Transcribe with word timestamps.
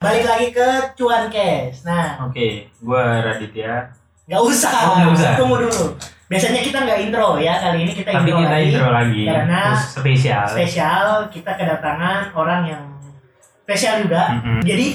Balik 0.00 0.24
lagi 0.24 0.48
ke 0.48 0.68
Cuan 0.96 1.28
Cash. 1.28 1.84
Nah, 1.84 2.24
Oke, 2.24 2.72
gua 2.80 3.20
Raditya. 3.20 3.84
nggak 4.24 4.40
usah. 4.40 4.72
Oh, 4.72 4.94
nggak 4.96 5.12
usah. 5.12 5.32
Tunggu 5.36 5.56
dulu. 5.60 5.92
Biasanya 6.24 6.64
kita 6.64 6.78
nggak 6.80 7.00
intro 7.04 7.36
ya. 7.36 7.60
Kali 7.60 7.84
ini 7.84 7.92
kita 7.92 8.08
Tapi 8.10 8.24
intro 8.24 8.40
kita 8.40 8.48
lagi. 8.50 8.64
intro 8.72 8.88
lagi. 8.88 9.22
Karena 9.28 9.60
Terus 9.68 9.84
spesial. 9.92 10.44
spesial 10.48 11.04
kita 11.28 11.52
kedatangan 11.52 12.32
orang 12.32 12.60
yang 12.64 12.82
spesial 13.60 14.00
juga. 14.00 14.40
Mm-mm. 14.40 14.64
Jadi 14.64 14.86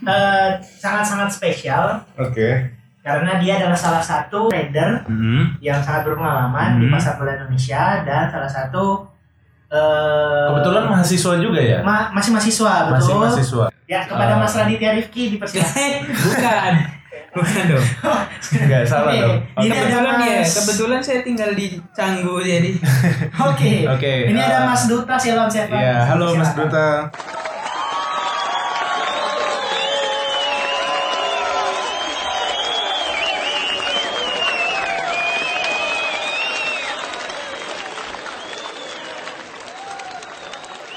eh, 0.00 0.48
sangat-sangat 0.64 1.28
spesial 1.28 1.84
Oke. 2.16 2.72
karena 2.98 3.36
dia 3.36 3.60
adalah 3.60 3.76
salah 3.76 4.00
satu 4.00 4.48
trader 4.48 5.04
Mm-mm. 5.04 5.60
yang 5.60 5.76
sangat 5.78 6.08
berpengalaman 6.08 6.80
di 6.80 6.88
Hmm. 6.88 6.94
pasar 6.96 7.16
bola 7.16 7.36
Indonesia 7.36 8.00
dan 8.00 8.32
salah 8.32 8.48
satu 8.48 9.04
eh, 9.68 10.44
Kebetulan 10.48 10.84
mahasiswa 10.86 11.32
juga 11.36 11.60
ya? 11.60 11.78
ma- 11.80 12.08
masih 12.10 12.30
mahasiswa 12.30 12.74
Masih 12.88 13.10
betul. 13.10 13.20
mahasiswa. 13.20 13.66
Ya 13.84 14.00
kepada 14.04 14.34
Ah. 14.34 14.40
Mas 14.40 14.52
Raditya 14.52 14.90
Rifki 14.92 15.22
dipersilakan. 15.30 15.90
Bukan. 16.24 16.72
Bukan 17.28 17.64
dong. 17.66 17.86
Enggak 18.58 18.82
salah 18.90 19.08
Oke. 19.10 19.20
dong. 19.20 19.38
Ini 19.58 19.68
ada 19.70 19.80
kebetulan 19.86 20.16
ya, 20.18 20.38
Mas- 20.38 20.54
kebetulan 20.54 21.00
saya 21.00 21.20
tinggal 21.22 21.50
di 21.52 21.66
Canggu 21.90 22.34
jadi. 22.40 22.70
Oke. 23.48 23.72
Oke, 23.86 24.12
Ini 24.26 24.38
ada 24.38 24.58
eh, 24.58 24.62
Mas 24.64 24.82
Duta 24.84 25.14
Silom 25.14 25.48
Seven. 25.48 25.72
Iya, 25.72 26.04
halo 26.06 26.32
Mas. 26.32 26.50
Duta. 26.52 26.88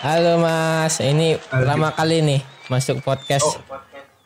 Halo 0.02 0.42
Mas, 0.42 0.98
ini 1.00 1.38
pertama 1.40 1.94
kali 1.94 2.22
nih 2.22 2.42
masuk 2.68 3.02
podcast. 3.02 3.62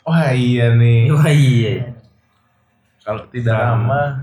Wah 0.01 0.31
iya 0.31 0.71
nih. 0.71 1.11
Wah 1.11 1.27
iya. 1.51 1.91
Kalau 3.03 3.21
tidak 3.29 3.54
lama. 3.54 4.01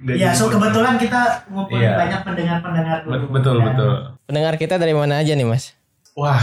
Iya, 0.00 0.32
jadi 0.32 0.34
so 0.34 0.48
podcast. 0.48 0.52
kebetulan 0.58 0.94
kita 0.96 1.20
ngumpulin 1.46 1.80
Iya. 1.80 1.92
banyak 1.94 2.20
pendengar-pendengar 2.24 2.96
dulu. 3.00 3.12
Bet- 3.12 3.30
Betul 3.30 3.56
Dan 3.56 3.66
betul. 3.68 3.92
Pendengar 4.26 4.54
kita 4.56 4.74
dari 4.76 4.92
mana 4.92 5.14
aja 5.16 5.32
nih 5.32 5.44
Mas? 5.44 5.72
Wah, 6.12 6.40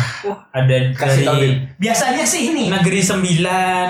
Ada 0.49 0.95
Kasih 0.95 1.25
tahu, 1.25 1.35
dari 1.35 1.49
Biasanya 1.75 2.23
sih 2.23 2.41
ini 2.49 2.65
Negeri 2.71 3.01
Sembilan. 3.03 3.89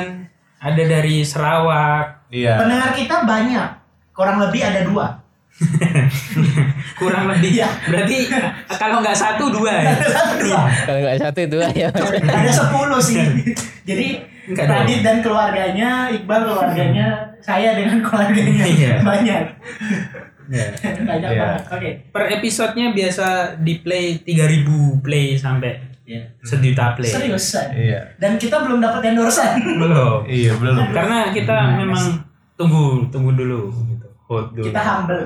Ada 0.58 0.84
dari 0.84 1.22
Sarawak. 1.22 2.28
iya. 2.28 2.58
pendengar 2.58 2.92
kita 2.92 3.24
banyak. 3.24 3.70
Kurang 4.12 4.42
lebih 4.42 4.62
ada 4.64 4.82
dua. 4.84 5.06
Kurang 7.00 7.26
lebih. 7.30 7.62
Iya. 7.62 7.68
Berarti 7.90 8.18
kalau 8.78 9.02
nggak 9.02 9.18
satu 9.18 9.50
dua 9.50 9.74
ya. 9.74 9.94
Kalau 10.86 11.00
nggak 11.02 11.20
satu 11.20 11.42
dua 11.50 11.68
ya. 11.74 11.90
Ada 11.92 12.52
sepuluh 12.54 13.02
sih. 13.02 13.18
Jadi 13.84 14.38
Enggak. 14.48 14.64
Radit 14.64 15.04
dan 15.04 15.20
keluarganya, 15.20 16.08
Iqbal 16.08 16.48
keluarganya, 16.48 17.20
saya 17.44 17.76
dengan 17.76 18.00
keluarganya 18.00 18.64
Iya. 18.64 18.94
banyak. 19.04 19.44
Ya. 20.48 20.66
Banyak 21.04 21.30
Iya. 21.36 21.40
banget. 21.44 21.62
Oke. 21.68 21.90
Per 22.16 22.24
episodenya 22.32 22.96
biasa 22.96 23.28
di 23.60 23.84
play 23.84 24.24
3000 24.24 25.04
play 25.04 25.36
sampai 25.36 25.76
Iya. 26.08 26.32
sejuta 26.40 26.96
play. 26.96 27.12
Seriusan. 27.12 27.76
Iya. 27.76 28.00
Dan 28.16 28.40
kita 28.40 28.64
belum 28.64 28.80
dapat 28.80 29.12
endorsean. 29.12 29.60
Belum. 29.60 30.24
Iya, 30.24 30.56
belum. 30.56 30.96
Karena 30.96 31.28
kita 31.36 31.76
memang 31.76 32.24
tunggu 32.56 33.04
tunggu 33.12 33.36
dulu 33.36 33.68
gitu. 33.92 34.07
Hold 34.28 34.48
dulu. 34.52 34.66
kita 34.68 34.82
humble. 34.82 35.24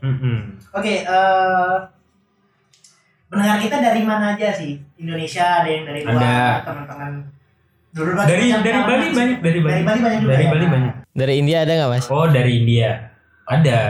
Mm-mm. 0.00 0.36
Oke, 0.70 0.94
eh 1.00 1.76
pendengar 3.26 3.56
kita 3.58 3.76
dari 3.78 4.02
mana 4.02 4.36
aja 4.36 4.52
sih? 4.52 4.76
Indonesia 4.96 5.40
ada 5.60 5.68
yang 5.68 5.84
dari 5.84 6.00
luar, 6.02 6.20
Ada. 6.20 6.36
teman-teman. 6.62 7.12
Dulu 7.92 8.08
Dari 8.14 8.48
dari 8.48 8.80
Bali 8.80 9.06
banyak 9.10 9.38
dari 9.40 9.58
Bali. 9.58 9.72
Dari 9.72 9.82
Bali 9.82 10.00
banyak 10.00 10.20
juga. 10.20 10.32
Dari 10.32 10.44
ya? 10.44 10.50
Bali 10.50 10.66
banyak. 10.66 10.92
Dari 11.12 11.34
India 11.36 11.56
ada 11.60 11.72
nggak 11.74 11.90
Mas? 11.90 12.06
Oh, 12.08 12.26
dari 12.26 12.52
India. 12.58 12.90
Ada. 13.44 13.80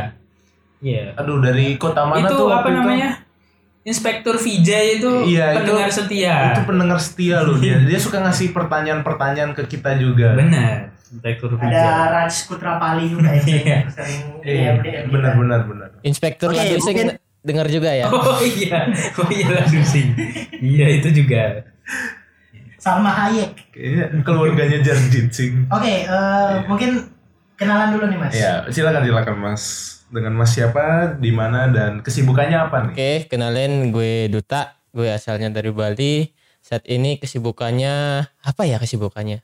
Iya. 0.78 1.14
Aduh, 1.14 1.38
dari 1.38 1.74
kota 1.76 2.02
mana 2.02 2.26
itu 2.26 2.34
tuh? 2.34 2.50
apa 2.50 2.66
itu? 2.66 2.76
namanya? 2.76 3.10
Inspektur 3.82 4.34
Vijay 4.36 4.98
itu 4.98 5.10
Iya, 5.28 5.54
itu- 5.54 5.58
pendengar 5.66 5.90
setia. 5.90 6.36
Itu 6.50 6.62
pendengar 6.64 6.98
setia 6.98 7.42
loh 7.42 7.58
dia. 7.58 7.78
Dia 7.82 7.98
suka 7.98 8.18
ngasih 8.20 8.50
pertanyaan-pertanyaan 8.50 9.54
ke 9.54 9.66
kita 9.68 9.98
juga. 9.98 10.34
Benar. 10.34 10.94
Inspektur 11.12 11.48
Ada 11.54 11.60
Vijay. 11.60 12.08
Raj 12.08 12.34
Kutrapali 12.48 13.04
juga 13.12 13.28
ya. 13.36 13.42
Iya. 13.52 13.78
sering 13.92 14.20
Iya, 14.42 14.70
benar 15.06 15.32
benar 15.36 15.60
benar. 15.68 15.88
Inspektur 16.02 16.50
okay, 16.50 16.80
mungkin- 16.80 17.20
dengar 17.42 17.66
juga 17.68 17.90
ya. 17.92 18.06
Oh 18.12 18.40
iya. 18.40 18.88
Oh 19.18 19.28
iya 19.28 19.46
langsung 19.52 19.84
sih. 19.84 20.08
Iya 20.56 20.86
itu 21.02 21.12
juga. 21.12 21.68
Salma 22.78 23.14
Hayek. 23.14 23.70
Kayaknya 23.70 24.04
keluarganya 24.26 24.78
Jarjit 24.82 25.30
Singh. 25.30 25.70
Oke, 25.70 26.02
eh, 26.02 26.52
mungkin 26.66 27.06
kenalan 27.54 27.94
dulu 27.94 28.10
nih 28.10 28.18
Mas. 28.18 28.32
Iya, 28.34 28.66
silakan 28.74 29.06
silakan 29.06 29.36
Mas. 29.38 29.62
Dengan 30.12 30.34
Mas 30.34 30.50
siapa, 30.52 31.14
di 31.16 31.30
mana 31.30 31.70
dan 31.70 32.02
kesibukannya 32.02 32.58
apa 32.58 32.76
nih? 32.90 32.92
Oke, 32.92 33.12
kenalin 33.30 33.94
gue 33.94 34.26
Duta. 34.26 34.76
Gue 34.90 35.08
asalnya 35.08 35.48
dari 35.48 35.70
Bali. 35.70 36.28
Saat 36.62 36.84
ini 36.86 37.16
kesibukannya 37.18 37.94
apa 38.42 38.62
ya 38.66 38.76
kesibukannya? 38.78 39.40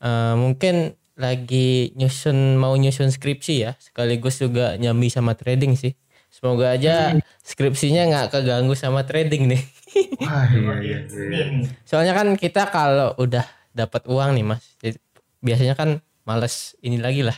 Eh, 0.00 0.34
mungkin 0.36 0.92
lagi 1.16 1.96
nyusun 1.96 2.60
mau 2.60 2.76
nyusun 2.76 3.08
skripsi 3.08 3.54
ya. 3.64 3.72
Sekaligus 3.80 4.36
juga 4.36 4.76
nyambi 4.76 5.08
sama 5.08 5.32
trading 5.32 5.72
sih. 5.76 5.96
Semoga 6.28 6.76
aja 6.76 7.16
skripsinya 7.40 8.04
nggak 8.12 8.26
keganggu 8.36 8.76
sama 8.76 9.08
trading 9.08 9.48
nih. 9.56 9.62
Wah, 10.20 10.44
iya 10.52 10.74
iya. 10.84 10.98
Iya. 11.08 11.44
Soalnya 11.88 12.12
kan 12.12 12.28
kita 12.36 12.68
kalau 12.68 13.16
udah 13.16 13.48
dapat 13.72 14.04
uang 14.04 14.36
nih 14.36 14.44
mas, 14.44 14.64
jadi 14.80 15.00
biasanya 15.40 15.74
kan 15.76 16.00
males 16.28 16.76
ini 16.84 17.00
lagi 17.00 17.24
lah 17.24 17.36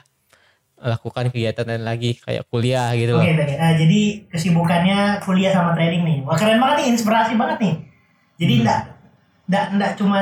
lakukan 0.78 1.34
kegiatan 1.34 1.66
lain 1.66 1.82
lagi 1.82 2.14
kayak 2.22 2.46
kuliah 2.50 2.94
gitu 2.94 3.18
loh. 3.18 3.26
Oke, 3.26 3.34
oke. 3.34 3.54
Nah, 3.58 3.72
jadi 3.74 4.00
kesibukannya 4.30 4.98
kuliah 5.26 5.50
sama 5.50 5.74
trading 5.74 6.02
nih. 6.06 6.18
Wah, 6.22 6.38
keren 6.38 6.62
banget 6.62 6.76
nih, 6.82 6.86
inspirasi 6.94 7.34
banget 7.34 7.58
nih. 7.62 7.74
Jadi 8.38 8.52
Hmm. 8.54 8.60
enggak 8.62 8.80
enggak 9.50 9.64
enggak 9.74 9.92
cuma 9.98 10.18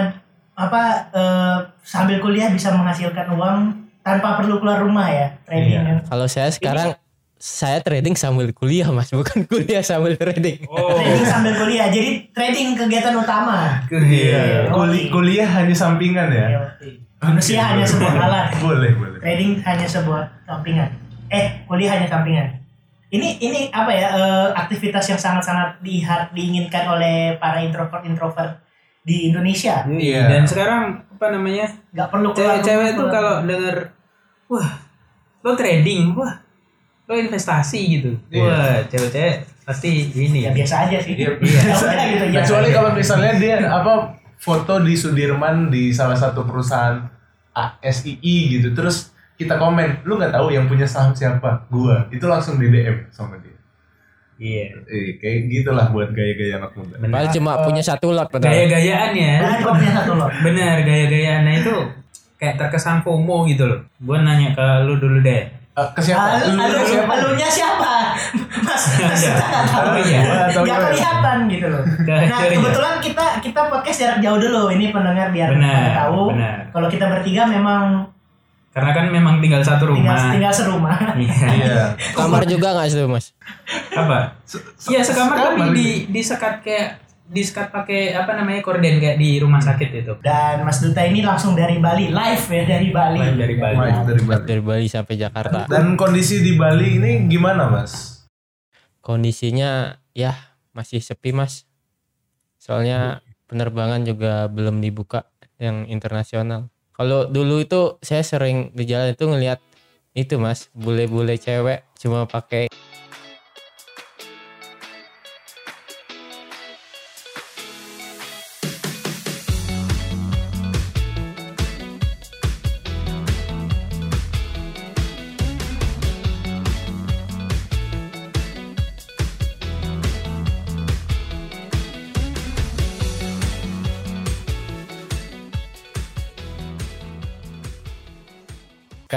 apa 0.56 0.82
eh, 1.12 1.58
sambil 1.82 2.16
kuliah 2.18 2.48
bisa 2.48 2.72
menghasilkan 2.72 3.28
uang 3.30 3.58
tanpa 4.00 4.40
perlu 4.40 4.56
keluar 4.56 4.80
rumah 4.80 5.06
ya, 5.06 5.28
trading. 5.44 5.72
Iya. 5.72 5.80
kan. 5.84 5.96
Kalau 6.08 6.26
saya 6.26 6.48
sekarang 6.48 6.88
saya 7.36 7.78
trading 7.78 8.16
sambil 8.16 8.48
kuliah 8.50 8.88
mas, 8.88 9.12
bukan 9.12 9.44
kuliah 9.44 9.84
sambil 9.84 10.16
trading. 10.16 10.64
Oh. 10.66 10.96
Trading 10.96 11.26
sambil 11.26 11.52
kuliah. 11.54 11.92
Jadi 11.92 12.32
trading 12.32 12.72
kegiatan 12.72 13.12
utama. 13.12 13.84
Iya, 13.86 14.72
Oh, 14.72 14.82
kuli- 14.82 15.12
kuliah 15.12 15.44
hanya 15.46 15.76
sampingan 15.76 16.32
ya. 16.32 16.46
Iya. 16.48 16.60
Manusia 17.16 17.60
hanya 17.60 17.84
sebuah 17.84 18.12
alat. 18.14 18.46
Boleh, 18.56 18.92
boleh. 18.94 19.18
Trading 19.20 19.60
hanya 19.60 19.84
sebuah 19.84 20.22
sampingan. 20.44 20.88
Eh, 21.28 21.66
kuliah 21.66 21.98
hanya 21.98 22.08
sampingan. 22.08 22.48
Ini 23.06 23.38
ini 23.38 23.60
apa 23.68 23.90
ya 23.90 24.08
eh, 24.12 24.48
aktivitas 24.54 25.04
yang 25.06 25.18
sangat-sangat 25.18 25.78
diha- 25.80 26.30
diinginkan 26.32 26.88
oleh 26.88 27.36
para 27.36 27.60
introvert 27.60 28.02
introvert 28.02 28.64
di 29.06 29.30
Indonesia. 29.30 29.86
Iya. 29.86 30.26
Dan 30.26 30.42
sekarang 30.42 31.06
apa 31.06 31.26
namanya? 31.30 31.70
Nggak 31.94 32.08
perlu 32.10 32.28
Cewek-cewek 32.34 32.90
tuh 32.98 33.06
kalau 33.06 33.46
denger 33.46 33.76
wah, 34.50 34.70
lo 35.46 35.54
trading, 35.54 36.10
wah, 36.18 36.42
lo 37.06 37.14
investasi 37.14 37.80
gitu. 37.86 38.12
Iya. 38.34 38.42
Wah, 38.42 38.76
cewek-cewek 38.90 39.34
pasti 39.62 40.10
ini. 40.10 40.46
ya 40.46 40.50
biasa 40.50 40.90
aja 40.90 40.98
sih. 40.98 41.14
Iya. 41.14 41.38
Ya 41.38 41.74
udah 41.86 42.06
gitu 42.10 42.24
ya. 42.34 42.42
Kecuali 42.42 42.68
kalau 42.74 42.90
misalnya 42.90 43.32
dia 43.38 43.56
apa 43.62 44.18
foto 44.42 44.82
di 44.82 44.98
Sudirman 44.98 45.70
di 45.70 45.94
salah 45.94 46.18
satu 46.18 46.42
perusahaan 46.42 47.06
ASII 47.56 48.36
gitu, 48.58 48.74
terus 48.76 49.16
kita 49.40 49.56
komen, 49.56 50.04
lu 50.04 50.20
nggak 50.20 50.34
tahu 50.34 50.52
yang 50.52 50.68
punya 50.68 50.84
saham 50.84 51.16
siapa? 51.16 51.64
Gua. 51.72 52.04
Itu 52.12 52.28
langsung 52.28 52.60
di 52.60 52.68
DM 52.68 53.08
sama 53.14 53.40
dia. 53.40 53.55
Iya. 54.36 54.64
Eh, 54.84 55.16
kayak 55.16 55.38
gitulah 55.48 55.88
buat 55.88 56.10
gaya-gaya 56.10 56.60
anak 56.60 56.72
muda. 56.72 56.94
Benar. 56.96 57.08
Padahal 57.10 57.30
cuma 57.32 57.52
punya 57.62 57.80
satu 57.80 58.06
lot 58.10 58.28
padahal. 58.28 58.52
Gaya-gayaan 58.52 59.12
ya. 59.12 59.32
Nah, 59.38 59.54
cuma 59.56 59.72
punya 59.74 59.92
satu 59.94 60.12
loh. 60.12 60.28
Benar, 60.42 60.76
gaya-gayaan 60.82 61.42
nah 61.42 61.54
itu 61.54 61.74
kayak 62.36 62.54
terkesan 62.56 63.00
FOMO 63.00 63.46
gitu 63.46 63.64
loh. 63.64 63.80
Gua 63.98 64.20
nanya 64.20 64.52
ke 64.52 64.66
lu 64.84 64.96
dulu 64.96 65.20
deh. 65.20 65.48
Eh, 65.72 65.88
ke 65.92 66.00
siapa? 66.00 66.40
Alu, 66.42 66.56
Lu 66.56 66.84
siapa? 66.84 67.12
alunya 67.12 67.48
siapa? 67.48 67.92
Mas, 68.58 68.82
mas 68.96 69.20
kita 69.20 69.44
nggak 69.44 69.64
tahu. 69.66 69.84
Oh, 69.86 69.96
iya. 70.00 70.20
Atau 70.48 70.62
Nggak 70.64 70.72
gimana? 70.72 70.88
kelihatan 70.88 71.36
gitu 71.46 71.66
loh. 71.68 71.82
Nah 72.02 72.40
kebetulan 72.42 72.94
kita 72.98 73.26
kita 73.40 73.60
podcast 73.68 73.98
jarak 73.98 74.18
jauh 74.20 74.38
dulu. 74.38 74.62
Ini 74.68 74.88
pendengar 74.88 75.28
biar 75.30 75.52
Benar, 75.52 75.92
tahu. 75.94 76.32
benar. 76.32 76.56
Kalau 76.72 76.88
kita 76.88 77.04
bertiga 77.06 77.42
memang 77.44 78.08
Karena 78.76 78.92
kan 78.92 79.08
memang 79.08 79.40
tinggal 79.40 79.64
satu 79.64 79.88
tinggal 79.88 80.12
rumah. 80.12 80.32
tinggal 80.36 80.52
serumah. 80.52 80.96
Iya. 81.16 81.48
Iya. 81.48 81.84
Kamar 82.12 82.44
juga 82.44 82.76
nggak 82.76 82.92
sih 82.92 83.08
mas? 83.08 83.32
Apa? 83.90 84.36
Se- 84.44 84.60
se- 84.76 84.92
Iya 84.92 85.00
sekamar 85.00 85.32
tapi 85.32 85.48
sekamar 85.56 85.68
di 85.72 85.88
disekat 86.12 86.54
kayak 86.60 86.88
disekat 87.26 87.72
pakai 87.72 88.12
apa 88.12 88.36
namanya 88.36 88.60
korden 88.60 89.00
kayak 89.00 89.16
di 89.16 89.40
rumah 89.40 89.58
sakit 89.58 89.90
itu. 89.96 90.12
Dan 90.20 90.60
Mas 90.62 90.78
Duta 90.78 91.02
ini 91.02 91.24
langsung 91.24 91.56
dari 91.56 91.80
Bali, 91.80 92.12
live 92.12 92.44
ya 92.46 92.62
dari 92.68 92.88
Bali. 92.92 93.18
Live 93.18 93.34
dari 93.34 93.56
Bali. 93.56 93.76
Live 93.80 94.04
dari 94.04 94.22
Bali. 94.22 94.44
Dari 94.44 94.62
Bali 94.62 94.86
sampai 94.86 95.14
Jakarta. 95.16 95.64
Dan 95.66 95.96
kondisi 95.96 96.38
di 96.38 96.54
Bali 96.54 97.00
ini 97.00 97.24
gimana, 97.26 97.66
Mas? 97.66 98.22
Kondisinya 99.00 99.96
ya 100.12 100.36
masih 100.70 101.00
sepi 101.00 101.32
mas. 101.32 101.64
Soalnya 102.58 103.22
penerbangan 103.46 104.02
juga 104.02 104.46
belum 104.46 104.78
dibuka 104.78 105.26
yang 105.56 105.86
internasional. 105.86 106.68
Kalau 106.96 107.28
dulu 107.28 107.60
itu 107.60 108.00
saya 108.00 108.24
sering 108.24 108.72
di 108.72 108.88
jalan 108.88 109.12
itu 109.12 109.28
ngelihat 109.28 109.60
itu 110.16 110.40
mas 110.40 110.72
bule-bule 110.72 111.36
cewek 111.36 111.84
cuma 112.00 112.24
pakai 112.24 112.72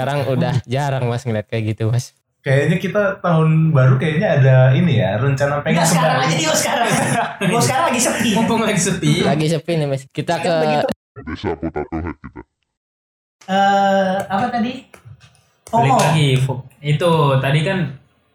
sekarang 0.00 0.18
udah 0.26 0.54
jarang 0.64 1.04
mas 1.04 1.22
ngeliat 1.22 1.44
kayak 1.44 1.64
gitu 1.70 1.88
mas. 1.88 2.16
Kayaknya 2.40 2.76
kita 2.78 3.02
tahun 3.20 3.68
baru 3.70 3.94
kayaknya 3.94 4.28
ada 4.34 4.56
ini 4.72 4.96
ya 4.96 5.14
rencana 5.14 5.60
pengen 5.60 5.76
Enggak 5.76 5.92
sekarang 5.92 6.16
kembali. 6.16 6.24
aja 6.26 6.36
dia 6.40 6.52
sekarang. 6.54 6.88
Gue 7.52 7.60
sekarang 7.60 7.84
lagi 7.86 8.00
sepi. 8.00 8.30
Mumpung 8.32 8.60
lagi 8.60 8.80
sepi. 8.80 9.12
Lagi 9.20 9.46
sepi 9.46 9.72
nih 9.76 9.86
mas. 9.86 10.02
Kita 10.06 10.34
ke 10.36 10.52
Eh 13.42 14.16
apa 14.22 14.46
tadi? 14.48 14.88
Balik 15.66 15.90
FOMO. 15.90 15.98
lagi. 15.98 16.28
Itu 16.82 17.10
tadi 17.38 17.60
kan 17.60 17.78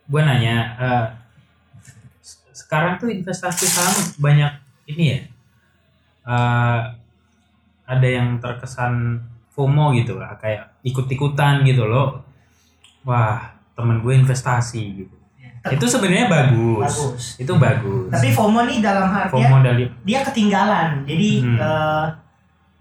gue 0.05 0.21
nanya. 0.21 0.55
eh, 0.75 1.05
s- 2.21 2.45
sekarang 2.55 2.95
tuh 2.95 3.09
investasi 3.09 3.65
saham 3.65 3.95
banyak 4.17 4.51
ini 4.87 5.03
ya. 5.07 5.19
eh, 6.25 6.81
ada 7.85 8.07
yang 8.07 8.37
terkesan 8.37 9.21
FOMO 9.55 9.95
gitu 9.95 10.19
lah, 10.19 10.35
kayak 10.35 10.83
ikut-ikutan 10.83 11.63
gitu 11.63 11.87
loh. 11.87 12.21
Wah, 13.07 13.55
temen 13.71 14.03
gue 14.03 14.13
investasi 14.13 14.83
gitu. 14.99 15.15
Itu 15.65 15.85
sebenarnya 15.89 16.29
bagus. 16.29 16.85
Bagus. 16.85 17.23
Itu 17.41 17.53
bagus. 17.57 18.11
Tapi 18.13 18.29
FOMO 18.29 18.61
nih 18.69 18.83
dalam 18.85 19.09
artian 19.09 19.33
FOMO 19.33 19.57
dari 19.65 19.89
dia 20.05 20.21
ketinggalan. 20.21 21.07
Jadi 21.07 21.29
Hmm. 21.41 21.57
eh, 21.57 22.05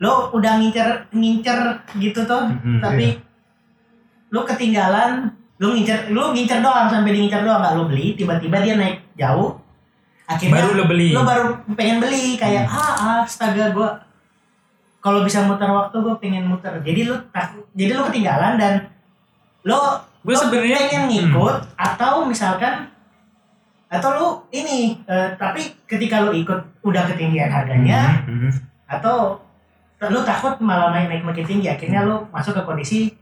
lo 0.05 0.35
udah 0.35 0.53
ngincer 0.61 1.09
ngincer 1.15 1.59
gitu 1.97 2.21
tuh, 2.29 2.45
Mhm, 2.45 2.83
tapi 2.83 3.17
lo 4.29 4.45
ketinggalan. 4.45 5.33
Lo 5.63 5.71
ngincer, 5.73 6.11
lo 6.11 6.35
ngincer 6.35 6.61
doang 6.61 6.91
sampai 6.91 7.15
di 7.15 7.19
ngincer 7.25 7.41
doang 7.47 7.63
nggak 7.63 7.75
lo 7.79 7.85
beli. 7.89 8.19
Tiba-tiba 8.19 8.61
dia 8.61 8.75
naik 8.77 9.01
jauh. 9.17 9.57
Akhirnya 10.25 10.61
baru 10.61 10.71
lo 10.77 10.85
beli. 10.89 11.09
lo 11.13 11.23
baru 11.23 11.47
pengen 11.77 12.01
beli 12.01 12.37
kayak 12.37 12.65
ah, 12.65 12.97
ah 12.97 13.19
astaga 13.25 13.73
gue 13.73 13.89
kalau 15.05 15.21
bisa 15.21 15.45
muter 15.45 15.69
waktu 15.69 15.93
gue 15.95 16.15
pengen 16.17 16.45
muter 16.45 16.73
jadi 16.81 17.05
lo 17.05 17.21
tak- 17.29 17.53
jadi 17.73 17.93
lo 17.93 18.09
ketinggalan 18.09 18.57
dan 18.57 18.89
lo 19.63 20.01
Gue 20.25 20.33
sebenarnya- 20.33 20.81
pengen 20.81 21.03
hmm. 21.03 21.11
ngikut 21.29 21.57
atau 21.77 22.25
misalkan 22.25 22.89
atau 23.87 24.11
lo 24.11 24.27
ini 24.51 24.97
eh, 25.05 25.29
tapi 25.35 25.61
ketika 25.85 26.19
lo 26.19 26.33
ikut 26.33 26.57
udah 26.81 27.05
ketinggian 27.07 27.47
harganya 27.47 28.25
Mhm, 28.25 28.33
mhm. 28.41 28.51
atau 28.89 29.37
lo 30.03 30.21
takut 30.23 30.57
malah 30.59 30.91
naik 30.91 31.09
naik 31.09 31.23
makin 31.23 31.45
tinggi 31.47 31.69
akhirnya 31.69 32.03
lo 32.03 32.25
masuk 32.29 32.53
ke 32.55 32.63
kondisi 32.63 33.13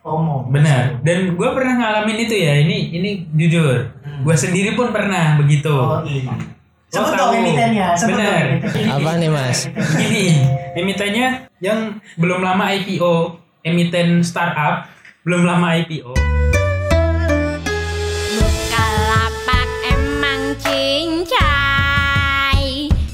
FOMO 0.00 0.46
Benar. 0.48 0.98
Dan 1.00 1.30
gue 1.32 1.48
pernah 1.48 1.74
ngalamin 1.76 2.18
itu 2.20 2.34
ya. 2.36 2.58
Ini 2.58 2.90
ini 2.90 3.10
jujur. 3.30 3.86
Hmm. 4.02 4.26
Gue 4.26 4.34
sendiri 4.34 4.74
pun 4.74 4.90
pernah 4.90 5.34
begitu. 5.36 5.70
oh 5.70 6.02
iya 6.02 6.26
sebut 6.92 7.16
dong 7.16 7.32
emitennya 7.32 7.96
sebut 7.96 8.20
Bener. 8.20 8.60
Apa 8.86 9.16
nih, 9.16 9.32
Mas? 9.32 9.64
Gini, 9.96 10.44
emitennya 10.74 11.28
yang 11.58 11.88
belum 12.14 12.44
lama 12.44 12.68
IPO, 12.70 13.32
emiten 13.64 14.20
startup, 14.20 14.84
belum 15.24 15.42
lama 15.42 15.80
IPO. 15.80 16.12
Bukalapak 18.32 19.68
emang 19.88 20.52
cincai 20.60 21.48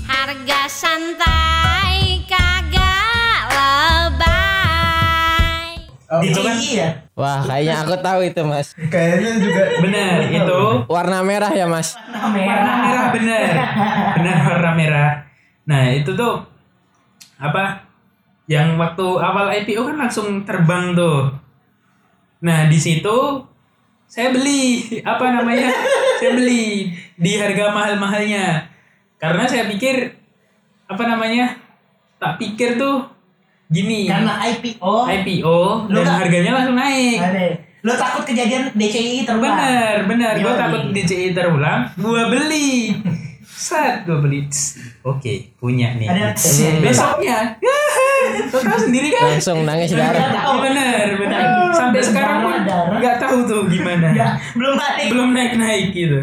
Harga 0.05 0.63
santai 0.67 2.19
kagak 2.25 3.47
lebay 3.47 4.67
Oh, 6.09 6.19
itu 6.21 6.41
kan- 6.41 6.59
ya 6.59 7.07
Wah 7.19 7.43
kayaknya 7.43 7.83
aku 7.83 7.99
tahu 7.99 8.21
itu 8.23 8.43
mas. 8.47 8.79
Kayaknya 8.79 9.43
juga 9.43 9.63
Benar, 9.83 10.17
itu 10.31 10.61
Warna 10.87 11.19
merah 11.27 11.51
ya 11.51 11.67
mas. 11.67 11.99
warna 11.99 12.31
warna 12.31 12.73
merah 12.79 13.07
benar. 13.11 13.47
Benar 14.15 14.37
warna 14.47 14.71
merah. 14.79 15.11
Nah, 15.67 15.91
itu 15.91 16.15
tuh 16.15 16.47
apa? 17.43 17.83
Yang 18.47 18.79
waktu 18.79 19.07
awal 19.19 19.51
IPO 19.51 19.83
kan 19.83 19.97
langsung 19.99 20.47
terbang 20.47 20.95
tuh. 20.95 21.35
Nah, 22.47 22.71
di 22.71 22.79
situ 22.79 23.43
saya 24.07 24.31
beli 24.31 24.87
apa 25.03 25.35
namanya? 25.35 25.75
saya 26.23 26.39
beli 26.39 26.95
di 27.19 27.33
harga 27.35 27.75
mahal-mahalnya. 27.75 28.63
Karena 29.19 29.43
saya 29.43 29.67
pikir 29.67 30.15
apa 30.87 31.03
namanya? 31.03 31.59
Tak 32.23 32.39
pikir 32.39 32.79
tuh 32.79 33.18
gini. 33.69 34.05
karena 34.05 34.41
IPO 34.43 34.95
IPO 35.07 35.59
Lu 35.87 35.95
dan 35.95 36.03
nggak- 36.03 36.19
harganya 36.19 36.51
langsung 36.55 36.77
naik. 36.77 37.19
Ada. 37.19 37.47
Lo 37.79 37.93
takut 37.95 38.25
kejadian 38.25 38.73
DCI 38.73 39.23
terulang. 39.23 39.55
Bener, 39.55 39.95
bener. 40.05 40.33
Gue 40.37 40.53
takut 40.53 40.83
DCI 40.91 41.31
terulang. 41.31 41.81
Gue 41.95 42.23
beli. 42.27 42.91
Set 43.49 44.03
gue 44.03 44.19
beli. 44.19 44.47
Oke, 45.03 45.51
punya 45.57 45.95
nih. 45.95 46.07
Ada 46.07 46.35
Besoknya. 46.81 47.55
Lo 48.49 48.59
tau 48.65 48.79
sendiri 48.79 49.09
kan? 49.11 49.31
Langsung 49.31 49.63
nangis 49.63 49.91
darah. 49.91 50.31
tahu. 50.33 50.55
Bener, 50.61 51.07
bener. 51.17 51.43
Sampai 51.71 52.01
sekarang 52.01 52.39
pun 52.43 52.55
nggak 52.99 53.17
tahu 53.19 53.39
tuh 53.45 53.63
gimana. 53.67 54.11
Belum 54.55 54.75
naik. 54.75 55.09
Belum 55.11 55.29
naik-naik 55.31 55.87
gitu. 55.93 56.19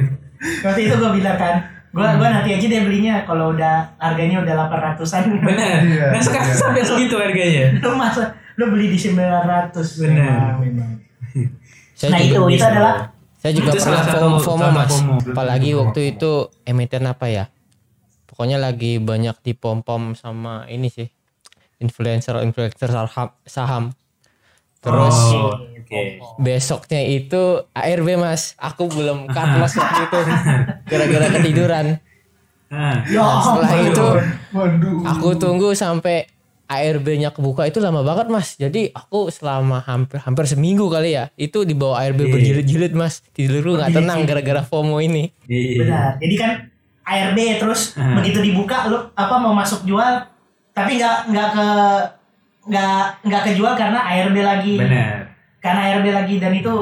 Waktu 0.61 0.79
itu 0.85 0.93
gue 0.93 1.11
bilang 1.13 1.37
kan, 1.39 1.55
gue 1.95 2.03
gua 2.19 2.27
nanti 2.27 2.51
aja 2.51 2.65
deh 2.67 2.81
belinya 2.83 3.23
kalau 3.23 3.55
udah 3.55 3.95
harganya 3.95 4.43
udah 4.43 4.53
800-an. 4.67 5.23
Bener. 5.39 5.79
Iya, 5.87 6.05
Dan 6.11 6.21
sekarang 6.21 6.49
iya. 6.51 6.59
sampai 6.59 6.83
segitu 6.83 7.15
harganya. 7.15 7.65
Lo 7.79 7.95
masa 7.95 8.35
lo 8.59 8.67
beli 8.67 8.91
di 8.91 8.99
900. 8.99 10.03
Bener. 10.03 10.27
Memang, 10.27 10.59
memang. 10.59 10.91
Saya 11.95 12.09
Nah, 12.11 12.19
itu 12.19 12.41
itu 12.51 12.65
adalah 12.67 13.15
saya 13.39 13.53
juga 13.55 13.71
Itu 13.71 13.79
pernah 13.87 14.03
FOMO, 14.03 14.37
FOMO, 14.43 14.67
mas. 14.75 14.91
FOMO. 14.91 15.15
Apalagi 15.31 15.69
waktu 15.79 15.99
itu 16.11 16.31
emiten 16.67 17.07
apa 17.07 17.31
ya? 17.31 17.45
Pokoknya 18.27 18.59
lagi 18.59 18.99
banyak 18.99 19.39
dipom-pom 19.39 20.19
sama 20.19 20.67
ini 20.67 20.91
sih. 20.91 21.07
Influencer 21.79 22.43
influencer 22.43 22.91
saham. 22.91 23.31
saham. 23.47 23.83
Terus 24.83 25.15
Oh, 25.15 25.55
oke. 25.87 26.01
besoknya 26.37 27.01
itu 27.03 27.43
ARB 27.71 28.07
mas. 28.15 28.57
Aku 28.57 28.85
belum 28.87 29.25
cut 29.27 29.49
mas 29.55 29.73
waktu 29.73 30.01
itu. 30.03 30.19
Gara-gara 30.83 31.27
ketiduran. 31.31 31.85
Nah, 32.65 33.05
ya 33.05 33.21
Setelah 33.39 33.71
ampun. 33.71 33.87
itu 33.87 34.07
waduh. 34.51 34.97
aku 35.05 35.29
tunggu 35.35 35.69
sampai 35.71 36.25
ARB-nya 36.65 37.29
kebuka 37.29 37.63
itu 37.63 37.77
lama 37.77 38.01
banget 38.01 38.25
mas. 38.27 38.55
Jadi 38.55 38.89
aku 38.89 39.29
selama 39.29 39.79
hampir 39.79 40.17
hampir 40.17 40.45
seminggu 40.45 40.89
kali 40.89 41.13
ya 41.13 41.29
itu 41.35 41.61
di 41.61 41.71
bawah 41.71 41.99
ARB 41.99 42.19
Iya. 42.19 42.31
berjilid-jilid 42.31 42.93
mas. 42.93 43.21
Tidurku 43.29 43.75
nggak 43.75 43.93
tenang 43.93 44.25
gara-gara 44.25 44.61
FOMO 44.61 44.97
ini. 44.99 45.29
iya. 45.45 45.77
Benar. 45.79 46.09
Jadi 46.17 46.35
kan 46.35 46.51
ARB 47.03 47.37
terus 47.59 47.93
Hmm. 47.93 48.17
begitu 48.17 48.41
dibuka 48.41 48.89
lo 48.89 49.13
apa 49.13 49.37
mau 49.37 49.53
masuk 49.53 49.85
jual 49.85 50.25
tapi 50.73 50.97
nggak 50.97 51.29
nggak 51.29 51.49
ke 51.51 51.67
nggak 52.65 52.97
nggak 53.21 53.41
kejual 53.45 53.73
karena 53.75 53.99
ARB 54.01 54.35
lagi. 54.41 54.73
Bener. 54.75 55.24
Karena 55.65 55.81
ARB 55.89 56.05
lagi 56.07 56.37
dan 56.37 56.53
itu 56.53 56.73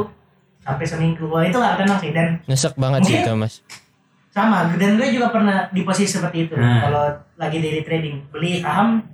sampai 0.60 0.84
seminggu. 0.84 1.24
Wah, 1.26 1.40
itu 1.42 1.56
nggak 1.56 1.76
tenang 1.78 1.98
sih 1.98 2.12
dan 2.12 2.28
Nyesek 2.44 2.76
banget 2.76 3.02
sih 3.04 3.16
itu 3.18 3.32
mas. 3.34 3.64
sama 4.30 4.66
dan 4.74 4.98
gue 4.98 5.08
juga 5.08 5.30
pernah 5.30 5.70
di 5.70 5.82
posisi 5.82 6.10
seperti 6.12 6.50
itu 6.50 6.58
Nah. 6.58 6.82
kalau 6.82 7.06
lagi 7.38 7.62
daily 7.62 7.80
trading 7.82 8.18
beli 8.28 8.60
saham 8.60 9.06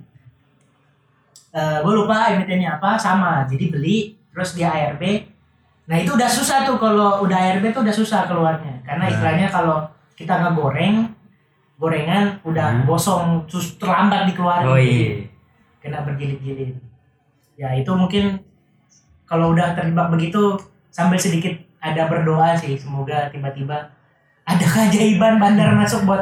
eh 1.50 1.78
gue 1.78 1.92
lupa 1.94 2.32
emitennya 2.32 2.78
apa 2.78 2.96
sama 2.96 3.44
jadi 3.44 3.68
beli 3.68 3.96
terus 4.30 4.54
dia 4.54 4.70
ARB 4.70 5.02
nah 5.84 5.98
itu 5.98 6.14
udah 6.14 6.24
susah 6.24 6.64
tuh 6.64 6.78
kalau 6.78 7.20
udah 7.20 7.36
ARB 7.36 7.68
tuh 7.68 7.82
udah 7.82 7.92
susah 7.92 8.24
keluarnya 8.24 8.80
karena 8.80 9.04
Nah. 9.04 9.12
istilahnya 9.12 9.46
kalau 9.50 9.76
kita 10.14 10.32
nggak 10.32 10.54
goreng 10.54 10.96
gorengan 11.76 12.40
udah 12.40 12.66
Hmm. 12.72 12.84
gosong 12.86 13.44
terus 13.44 13.76
terlambat 13.76 14.24
dikeluarin 14.24 14.66
Oh 14.66 14.78
iya. 14.78 15.28
kena 15.80 16.00
berjilid-jilid 16.00 16.80
ya 17.56 17.74
itu 17.74 17.92
mungkin 17.92 18.40
kalau 19.30 19.54
udah 19.54 19.72
terjebak 19.72 20.10
begitu 20.10 20.58
sambil 20.90 21.14
sedikit 21.16 21.54
ada 21.78 22.04
berdoa 22.04 22.52
sih 22.52 22.74
semoga 22.74 23.30
tiba-tiba 23.30 23.78
ada 24.42 24.66
keajaiban 24.66 25.38
bandar 25.38 25.70
masuk 25.72 26.02
buat 26.04 26.18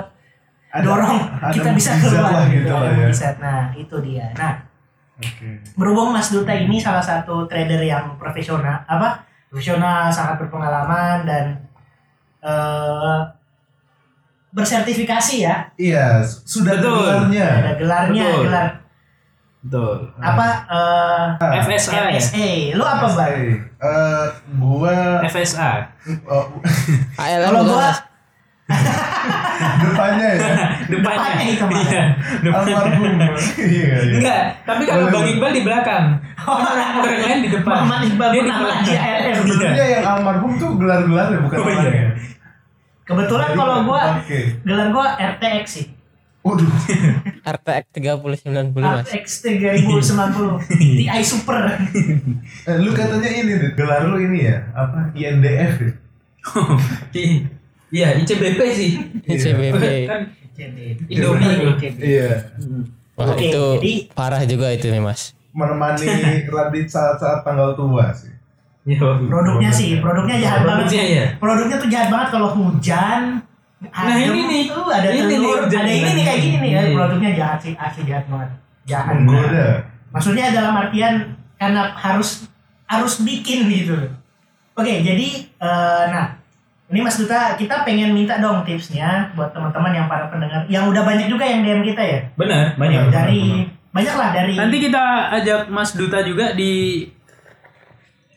Ada- 0.68 0.84
dorong 0.84 1.18
ada 1.34 1.48
kita 1.48 1.72
bisa 1.72 1.96
keluar 1.96 2.44
gitu 2.46 2.68
Ada 2.68 2.76
lah 2.76 2.84
ya. 2.86 2.96
mukjizat. 3.00 3.34
nah 3.38 3.72
itu 3.72 3.96
dia 3.98 4.28
nah 4.34 4.60
Oke. 5.16 5.48
berhubung 5.74 6.12
Mas 6.12 6.28
Duta 6.28 6.52
ini 6.52 6.76
salah 6.76 7.00
satu 7.00 7.48
trader 7.48 7.80
yang 7.80 8.14
profesional 8.14 8.84
apa 8.84 9.24
profesional 9.48 10.06
sangat 10.08 10.38
berpengalaman 10.38 11.24
dan 11.24 11.44
eh 12.38 13.20
bersertifikasi 14.48 15.36
ya 15.42 15.56
Iya, 15.76 16.24
sudah 16.24 16.72
Betul. 16.76 17.04
gelarnya. 17.04 17.48
ada 17.58 17.72
gelarnya 17.74 18.24
Betul. 18.26 18.42
gelar 18.44 18.68
Betul. 19.68 19.98
Apa 20.16 20.46
eh 21.44 21.60
FSA 21.60 22.08
ya? 22.08 22.16
FSA. 22.16 22.48
Lu 22.72 22.82
apa, 22.82 23.06
Bang? 23.06 23.36
Eh, 23.60 24.24
gua 24.56 25.20
FSA. 25.28 25.92
oh, 26.24 26.44
Kalau 27.14 27.62
gua 27.62 27.92
depannya 29.80 30.28
ya. 30.28 30.48
Depannya. 30.88 31.20
Depannya 31.20 31.44
itu, 31.46 31.64
Mas. 31.64 31.80
Iya. 31.84 32.02
Depannya. 32.40 32.74
Almarhum. 32.76 33.12
Iya, 33.56 33.96
iya. 33.98 34.16
Enggak, 34.16 34.40
tapi 34.64 34.82
kalau 34.84 35.04
Boleh, 35.04 35.14
Bang. 35.14 35.28
Iqbal 35.32 35.50
di 35.52 35.62
belakang. 35.64 36.04
Orang 36.48 36.76
lain 37.24 37.38
di 37.44 37.50
depan. 37.50 37.74
Muhammad 37.84 38.00
Iqbal 38.04 38.28
Dia 38.28 38.36
di 38.38 38.40
pernah 38.42 38.60
ngaji 38.72 38.94
ALM. 38.94 39.34
Sebenarnya 39.38 39.84
yang 39.90 40.04
almarhum 40.06 40.52
tuh 40.56 40.70
gelar-gelar 40.76 41.26
ya 41.28 41.38
bukan 41.40 41.56
Oh, 41.56 41.64
iya. 41.64 41.76
orangnya. 41.76 42.08
Kebetulan 43.04 43.48
Jadi 43.48 43.58
kalau 43.58 43.76
gua 43.84 44.02
Oke. 44.20 44.40
gelar 44.64 44.88
gua 44.92 45.06
RTX 45.16 45.64
sih. 45.66 45.86
Waduh. 46.48 46.70
RTX 47.44 47.84
3090 47.92 48.72
Mas. 48.72 49.04
RTX 49.04 49.26
3090 49.44 50.64
Ti 51.04 51.22
Super. 51.22 51.76
Eh, 52.64 52.76
lu 52.80 52.90
katanya 52.90 53.28
ini 53.28 53.52
deh, 53.54 53.70
gelar 53.76 54.08
lu 54.08 54.16
ini 54.18 54.48
ya, 54.48 54.56
apa? 54.72 55.12
INDF 55.12 55.74
ya? 55.78 55.92
Iya, 57.88 58.20
ICBP 58.20 58.60
sih. 58.70 58.90
ICBP. 59.24 59.82
Kan 60.04 60.22
Jadi, 60.52 60.92
Indomie. 61.08 61.72
Iya. 61.96 62.52
Wah, 63.16 63.32
Oke, 63.32 63.48
itu 63.48 63.64
jadi- 63.78 64.00
parah 64.12 64.44
juga 64.44 64.68
itu 64.68 64.88
nih, 64.88 65.00
Mas. 65.00 65.32
Menemani 65.50 66.04
Radit 66.52 66.86
saat-saat 66.86 67.40
tanggal 67.42 67.72
tua 67.72 68.12
sih. 68.12 68.28
Yo. 68.84 69.00
Produknya 69.24 69.68
sih, 69.68 70.00
produknya 70.00 70.36
jahat 70.38 70.60
banget. 70.62 70.84
Produknya 70.84 71.02
sih. 71.02 71.12
ya. 71.14 71.26
Produknya 71.36 71.76
tuh 71.76 71.88
jahat 71.88 72.08
banget 72.08 72.28
kalau 72.30 72.48
hujan. 72.52 73.22
Nah, 73.78 74.18
ini 74.18 74.40
nih. 74.42 74.62
tuh 74.66 74.90
ada 74.90 75.06
Ini 75.06 75.22
nih 75.22 75.38
telur, 75.38 75.58
hujan 75.62 75.82
ada 75.86 75.90
ini 75.94 76.02
nih. 76.02 76.14
nih 76.18 76.24
kayak 76.26 76.40
gini 76.42 76.56
nih. 76.58 76.70
ya. 76.70 76.80
Iya. 76.82 76.94
Produknya 76.98 77.30
jahat 77.38 77.58
sih, 77.62 77.72
asli 77.78 78.02
jahat 78.10 78.24
banget. 78.26 78.50
Jahat. 78.90 79.14
Menggoda. 79.14 79.68
Maksudnya 80.10 80.44
dalam 80.50 80.74
artian 80.74 81.14
karena 81.54 81.82
harus 81.94 82.50
harus 82.90 83.14
bikin 83.22 83.70
gitu. 83.70 83.94
Oke, 84.74 85.02
jadi 85.02 85.26
eh, 85.46 86.02
nah 86.10 86.38
ini 86.88 87.04
Mas 87.04 87.20
Duta 87.20 87.54
kita 87.54 87.84
pengen 87.84 88.16
minta 88.16 88.40
dong 88.40 88.64
tipsnya 88.64 89.30
buat 89.36 89.52
teman-teman 89.52 89.92
yang 89.92 90.06
para 90.08 90.26
pendengar 90.32 90.64
yang 90.66 90.88
udah 90.88 91.04
banyak 91.04 91.28
juga 91.28 91.44
yang 91.44 91.62
DM 91.62 91.82
kita 91.84 92.02
ya. 92.02 92.20
Benar, 92.34 92.74
banyak. 92.80 93.12
dari 93.12 93.68
banyak 93.92 94.14
lah 94.14 94.28
dari 94.32 94.54
Nanti 94.56 94.76
kita 94.82 95.04
ajak 95.38 95.60
Mas 95.70 95.92
Duta 95.94 96.24
juga 96.24 96.56
di 96.56 97.04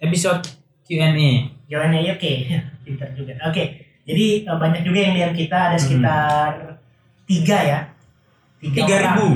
episode 0.01 0.43
Q&A. 0.85 1.31
Ya 1.71 1.77
oke, 1.87 2.31
pintar 2.83 3.09
juga. 3.15 3.33
Oke, 3.47 3.90
jadi 4.03 4.27
eh, 4.43 4.57
banyak 4.57 4.81
juga 4.81 4.99
yang 4.99 5.13
DM 5.13 5.33
kita 5.35 5.57
ada 5.67 5.77
sekitar 5.77 6.49
tiga 7.23 7.57
ya. 7.59 7.79
Tiga 8.59 8.83
orang. 8.83 9.01
ribu. 9.07 9.27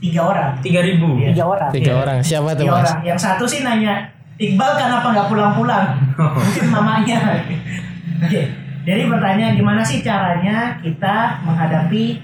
Tiga 0.00 0.20
orang. 0.22 0.50
Tiga 0.58 0.80
ribu. 0.80 1.08
Iya, 1.16 1.28
Tiga 1.30 1.44
orang. 1.46 1.70
Tiga 1.70 1.84
Iya. 1.86 1.96
orang. 1.98 2.18
Siapa 2.20 2.48
tuh, 2.50 2.60
Tiga 2.60 2.72
Mas? 2.72 2.80
orang. 2.82 2.98
Yang 3.02 3.18
satu 3.20 3.44
sih 3.44 3.60
nanya 3.60 3.94
Iqbal 4.34 4.72
kenapa 4.74 5.06
nggak 5.08 5.28
pulang-pulang? 5.28 5.86
Mungkin 6.36 6.66
mamanya. 6.68 7.18
Oke, 8.18 8.40
jadi 8.82 9.02
pertanyaan 9.06 9.54
gimana 9.54 9.80
sih 9.80 10.00
caranya 10.00 10.74
kita 10.80 11.38
menghadapi 11.40 12.18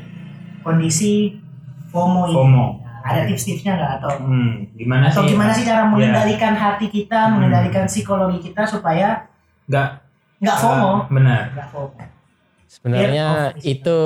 kondisi 0.60 1.38
FOMO 1.88 2.26
ini? 2.26 2.34
FOMO. 2.34 2.66
Ada 3.00 3.24
tips-tipsnya 3.24 3.72
nggak 3.74 3.92
atau 3.96 4.12
Hmm, 4.20 4.68
gimana 4.74 5.06
atau 5.06 5.22
sih? 5.22 5.32
gimana 5.32 5.50
sih 5.50 5.62
cara 5.62 5.82
mengendalikan 5.84 6.52
hati 6.52 6.86
kita, 6.88 7.16
Hmm. 7.26 7.38
mengendalikan 7.38 7.86
psikologi 7.86 8.38
kita 8.42 8.66
supaya 8.66 9.24
Nggak 9.64 9.88
nggak 10.40 10.56
FOMO? 10.58 10.90
eh, 10.90 10.98
benar. 11.10 11.40
Nggak 11.52 11.68
FOMO. 11.68 12.00
Sebenarnya 12.66 13.26
itu 13.60 13.96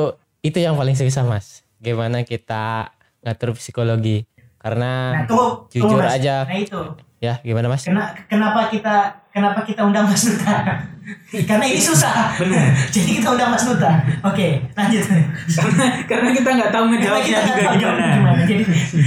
itu 0.41 0.59
yang 0.59 0.75
paling 0.75 0.93
susah, 0.93 1.23
Mas. 1.23 1.63
Gimana 1.79 2.23
kita 2.23 2.91
ngatur 3.21 3.55
psikologi? 3.55 4.25
Karena 4.57 5.13
Nah, 5.13 5.25
tunggu, 5.25 5.69
jujur 5.69 6.01
Mas. 6.01 6.17
aja. 6.17 6.43
Nah 6.43 6.57
itu, 6.57 6.81
ya 7.19 7.37
gimana, 7.39 7.69
Mas? 7.69 7.85
Kena, 7.85 8.17
kenapa 8.25 8.67
kita 8.67 8.95
kenapa 9.29 9.61
kita 9.63 9.85
undang 9.85 10.09
Mas 10.09 10.25
Nuta? 10.25 10.57
Karena 11.49 11.65
ini 11.65 11.77
susah. 11.77 12.33
Benar. 12.35 12.73
Jadi 12.95 13.21
kita 13.21 13.29
undang 13.31 13.53
Mas 13.53 13.61
Nuta. 13.63 13.93
Oke, 14.25 14.65
lanjut. 14.73 15.05
karena 15.53 15.85
karena 16.09 16.29
kita 16.33 16.49
nggak 16.51 16.71
tahu 16.73 16.85
ngejawabnya 16.89 17.29
nggak 17.29 17.45
juga 17.45 17.61
tahu 17.61 17.75
gimana. 17.77 18.05
gimana. 18.17 18.41
Jadi 18.49 18.63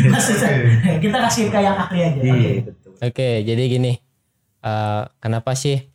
Mas 0.05 0.25
Nuta, 0.29 0.47
kita 1.01 1.17
kasih 1.25 1.43
ke 1.49 1.57
yang 1.57 1.73
ahli 1.75 1.99
aja. 1.99 2.19
Oke. 2.21 2.29
Iya, 2.29 2.61
betul. 2.61 2.91
Oke, 2.97 3.29
jadi 3.41 3.63
gini. 3.67 3.93
eh, 4.59 5.01
kenapa 5.17 5.53
sih 5.53 5.89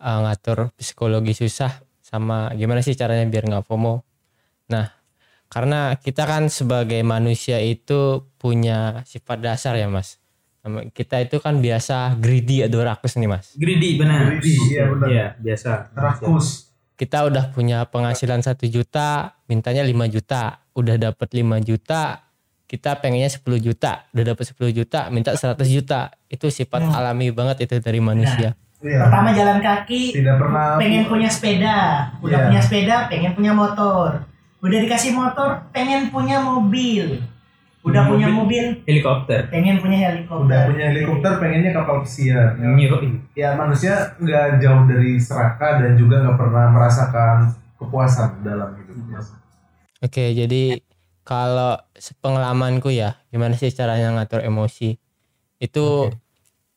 eh, 0.00 0.18
ngatur 0.24 0.72
psikologi 0.74 1.36
susah 1.36 1.70
sama 2.00 2.50
gimana 2.56 2.80
sih 2.82 2.96
caranya 2.96 3.22
biar 3.28 3.44
nggak 3.46 3.64
FOMO? 3.68 4.02
Nah, 4.72 4.90
karena 5.46 5.94
kita 5.98 6.26
kan 6.26 6.48
sebagai 6.48 6.98
manusia 7.02 7.60
itu 7.60 8.26
punya 8.34 9.02
sifat 9.06 9.38
dasar 9.38 9.76
ya, 9.76 9.86
Mas. 9.86 10.18
Kita 10.92 11.16
itu 11.18 11.40
kan 11.40 11.58
biasa 11.58 12.20
greedy 12.20 12.60
atau 12.60 12.84
rakus 12.84 13.16
nih, 13.16 13.30
Mas. 13.30 13.56
Greedy 13.56 13.96
benar. 13.96 14.36
Greedy, 14.36 14.54
iya, 14.70 14.82
benar. 14.92 15.08
Iya, 15.08 15.26
biasa. 15.40 15.70
Rakus. 15.96 16.68
Kita 16.94 17.24
udah 17.24 17.48
punya 17.50 17.88
penghasilan 17.88 18.44
satu 18.44 18.68
juta, 18.68 19.40
mintanya 19.48 19.80
5 19.80 20.04
juta. 20.04 20.60
Udah 20.76 21.00
dapat 21.00 21.32
5 21.32 21.56
juta, 21.64 22.28
kita 22.68 23.00
pengennya 23.00 23.32
10 23.32 23.56
juta. 23.56 24.04
Udah 24.12 24.36
dapat 24.36 24.44
10 24.52 24.68
juta, 24.70 25.08
minta 25.08 25.32
100 25.32 25.64
juta. 25.72 26.12
Itu 26.28 26.52
sifat 26.52 26.86
Hmm. 26.86 26.94
alami 26.94 27.32
banget 27.32 27.64
itu 27.64 27.80
dari 27.80 27.98
manusia. 28.04 28.52
Iya. 28.80 29.06
Pertama 29.06 29.28
jalan 29.36 29.58
kaki, 29.60 30.02
Tidak 30.16 30.36
pernah 30.40 30.80
pengen 30.80 31.04
punya 31.04 31.28
sepeda. 31.28 31.78
Udah 32.24 32.38
Iya. 32.40 32.46
punya 32.48 32.60
sepeda, 32.64 32.96
pengen 33.12 33.32
punya 33.36 33.52
motor. 33.52 34.24
Udah 34.60 34.78
dikasih 34.80 35.12
motor, 35.12 35.68
pengen 35.70 36.08
punya 36.08 36.40
mobil. 36.40 37.20
Udah 37.80 38.04
punya 38.04 38.28
mobil, 38.28 38.76
Helikopter. 38.84 39.48
pengen 39.48 39.80
punya 39.80 40.12
helikopter. 40.12 40.44
udah 40.44 40.60
punya 40.68 40.84
helikopter 40.92 41.32
pengennya 41.40 41.72
kapal 41.72 42.04
pesiar. 42.04 42.52
Yoi. 42.60 43.08
Ya 43.32 43.56
manusia 43.56 44.16
nggak 44.20 44.60
jauh 44.60 44.84
dari 44.84 45.16
serakah 45.16 45.80
dan 45.80 45.96
juga 45.96 46.20
nggak 46.20 46.36
pernah 46.36 46.68
merasakan 46.68 47.36
kepuasan 47.80 48.44
dalam 48.44 48.76
hidupnya. 48.76 49.24
Oke, 50.04 50.36
jadi 50.36 50.84
kalau 51.24 51.80
sepengalamanku 51.96 52.92
ya, 52.92 53.16
gimana 53.32 53.56
sih 53.56 53.72
caranya 53.72 54.12
ngatur 54.12 54.44
emosi? 54.44 55.00
Itu 55.56 56.12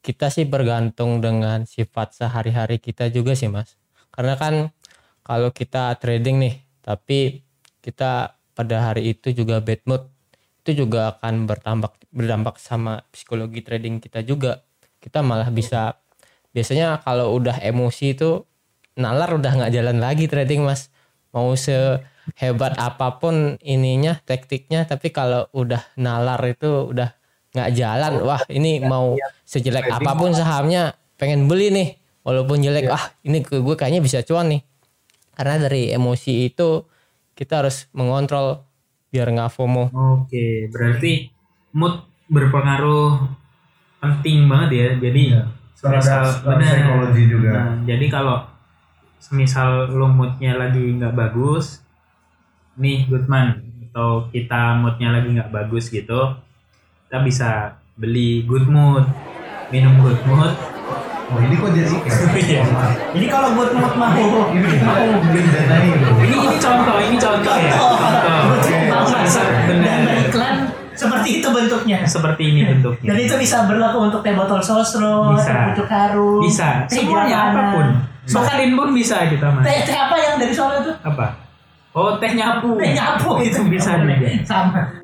kita 0.03 0.27
sih 0.27 0.43
bergantung 0.43 1.23
dengan 1.23 1.63
sifat 1.63 2.11
sehari-hari 2.11 2.77
kita 2.77 3.07
juga 3.07 3.39
sih, 3.39 3.47
Mas. 3.47 3.79
Karena 4.11 4.35
kan 4.35 4.75
kalau 5.23 5.55
kita 5.55 5.95
trading 5.95 6.43
nih, 6.43 6.55
tapi 6.83 7.39
kita 7.79 8.35
pada 8.51 8.91
hari 8.91 9.15
itu 9.15 9.31
juga 9.31 9.63
bad 9.63 9.79
mood, 9.87 10.03
itu 10.61 10.83
juga 10.83 11.15
akan 11.15 11.47
berdampak 11.47 11.95
berdampak 12.11 12.59
sama 12.59 13.07
psikologi 13.15 13.63
trading 13.63 14.03
kita 14.03 14.21
juga. 14.27 14.67
Kita 14.99 15.23
malah 15.23 15.47
bisa 15.47 15.95
biasanya 16.51 16.99
kalau 16.99 17.31
udah 17.39 17.63
emosi 17.63 18.13
itu 18.13 18.43
nalar 18.99 19.39
udah 19.39 19.51
nggak 19.55 19.71
jalan 19.71 19.97
lagi 20.03 20.27
trading, 20.27 20.67
Mas. 20.67 20.91
Mau 21.31 21.55
sehebat 21.55 22.75
apa 22.75 23.17
pun 23.23 23.55
ininya 23.63 24.19
taktiknya 24.27 24.83
tapi 24.83 25.09
kalau 25.15 25.47
udah 25.55 25.81
nalar 25.95 26.43
itu 26.45 26.91
udah 26.91 27.22
nggak 27.53 27.69
jalan. 27.77 28.13
Wah 28.25 28.41
ini 28.49 28.81
mau 28.81 29.15
sejelek 29.45 29.87
apa 29.87 30.11
pun 30.17 30.33
sahamnya 30.33 30.97
pengen 31.15 31.45
beli 31.45 31.69
nih. 31.69 31.89
Walaupun 32.23 32.63
jelek 32.63 32.87
ah 32.89 33.13
ini 33.23 33.43
ke 33.43 33.59
gue 33.61 33.75
kayaknya 33.77 34.01
bisa 34.01 34.25
cuan 34.25 34.49
nih. 34.49 34.61
Karena 35.33 35.55
dari 35.69 35.93
emosi 35.93 36.49
itu 36.49 36.85
kita 37.33 37.65
harus 37.65 37.89
mengontrol 37.93 38.65
biar 39.13 39.29
nggak 39.29 39.53
FOMO. 39.53 39.93
Oke, 40.23 40.69
berarti 40.73 41.29
mood 41.73 42.05
berpengaruh 42.29 43.29
penting 44.01 44.49
banget 44.49 44.69
ya. 44.73 44.87
Jadi 44.97 45.23
Secara 45.73 45.99
semisal 45.99 46.23
benar. 46.47 46.73
psikologi 46.79 47.23
juga. 47.27 47.51
Nah, 47.51 47.75
jadi 47.83 48.05
kalau 48.07 48.37
semisal 49.19 49.91
lo 49.91 50.07
moodnya 50.07 50.55
lagi 50.55 50.79
nggak 50.79 51.11
bagus, 51.11 51.83
nih 52.79 53.07
Goodman 53.11 53.59
atau 53.91 54.31
kita 54.31 54.79
moodnya 54.79 55.11
lagi 55.11 55.27
nggak 55.35 55.51
bagus 55.51 55.91
gitu, 55.91 56.39
kita 57.13 57.21
bisa 57.29 57.49
beli 57.93 58.41
good 58.49 58.65
mood, 58.65 59.05
minum 59.69 60.01
good 60.01 60.17
mood. 60.25 60.49
Oh 61.29 61.37
ini 61.37 61.61
kok 61.61 61.69
jadi 61.69 61.85
Iya. 62.49 62.65
Jadi 63.13 63.25
kalau 63.29 63.53
buat 63.53 63.69
mood 63.69 63.93
mau 64.01 64.17
ini 64.49 64.65
kita 64.65 65.21
beli 65.21 65.45
dana 65.53 65.75
ini. 65.77 65.93
ini 66.25 66.37
ini 66.41 66.57
contoh, 66.57 66.97
ini 66.97 67.13
contoh 67.21 67.53
ya. 67.53 67.77
Contoh. 67.77 68.33
Contoh. 68.65 69.45
dan 69.69 69.99
beriklan 70.09 70.55
seperti 70.97 71.29
itu 71.37 71.47
bentuknya. 71.53 72.01
Seperti 72.01 72.43
ini 72.49 72.61
bentuknya. 72.65 73.13
Dan 73.13 73.17
itu 73.21 73.37
bisa 73.37 73.69
berlaku 73.69 74.09
untuk 74.09 74.25
teh 74.25 74.33
botol 74.33 74.57
sosro, 74.57 75.37
Bisa. 75.37 75.69
pucuk 75.69 75.85
harum, 75.93 76.41
Bisa, 76.41 76.89
semuanya 76.89 77.53
apa 77.53 77.61
pun. 77.77 77.87
Sokalin 78.25 78.73
pun 78.73 78.89
bisa 78.89 79.29
kita 79.29 79.53
mas. 79.53 79.61
Teh, 79.61 79.85
teh 79.85 79.93
apa 79.93 80.17
yang 80.17 80.41
dari 80.41 80.49
Solo 80.49 80.81
itu? 80.81 80.89
Apa? 81.05 81.37
Oh 81.93 82.17
teh 82.17 82.33
nyapu. 82.33 82.73
Teh 82.81 82.97
nyapu 82.97 83.37
itu 83.37 83.61
bisa 83.69 84.01
juga. 84.01 84.33
Sama. 84.41 85.02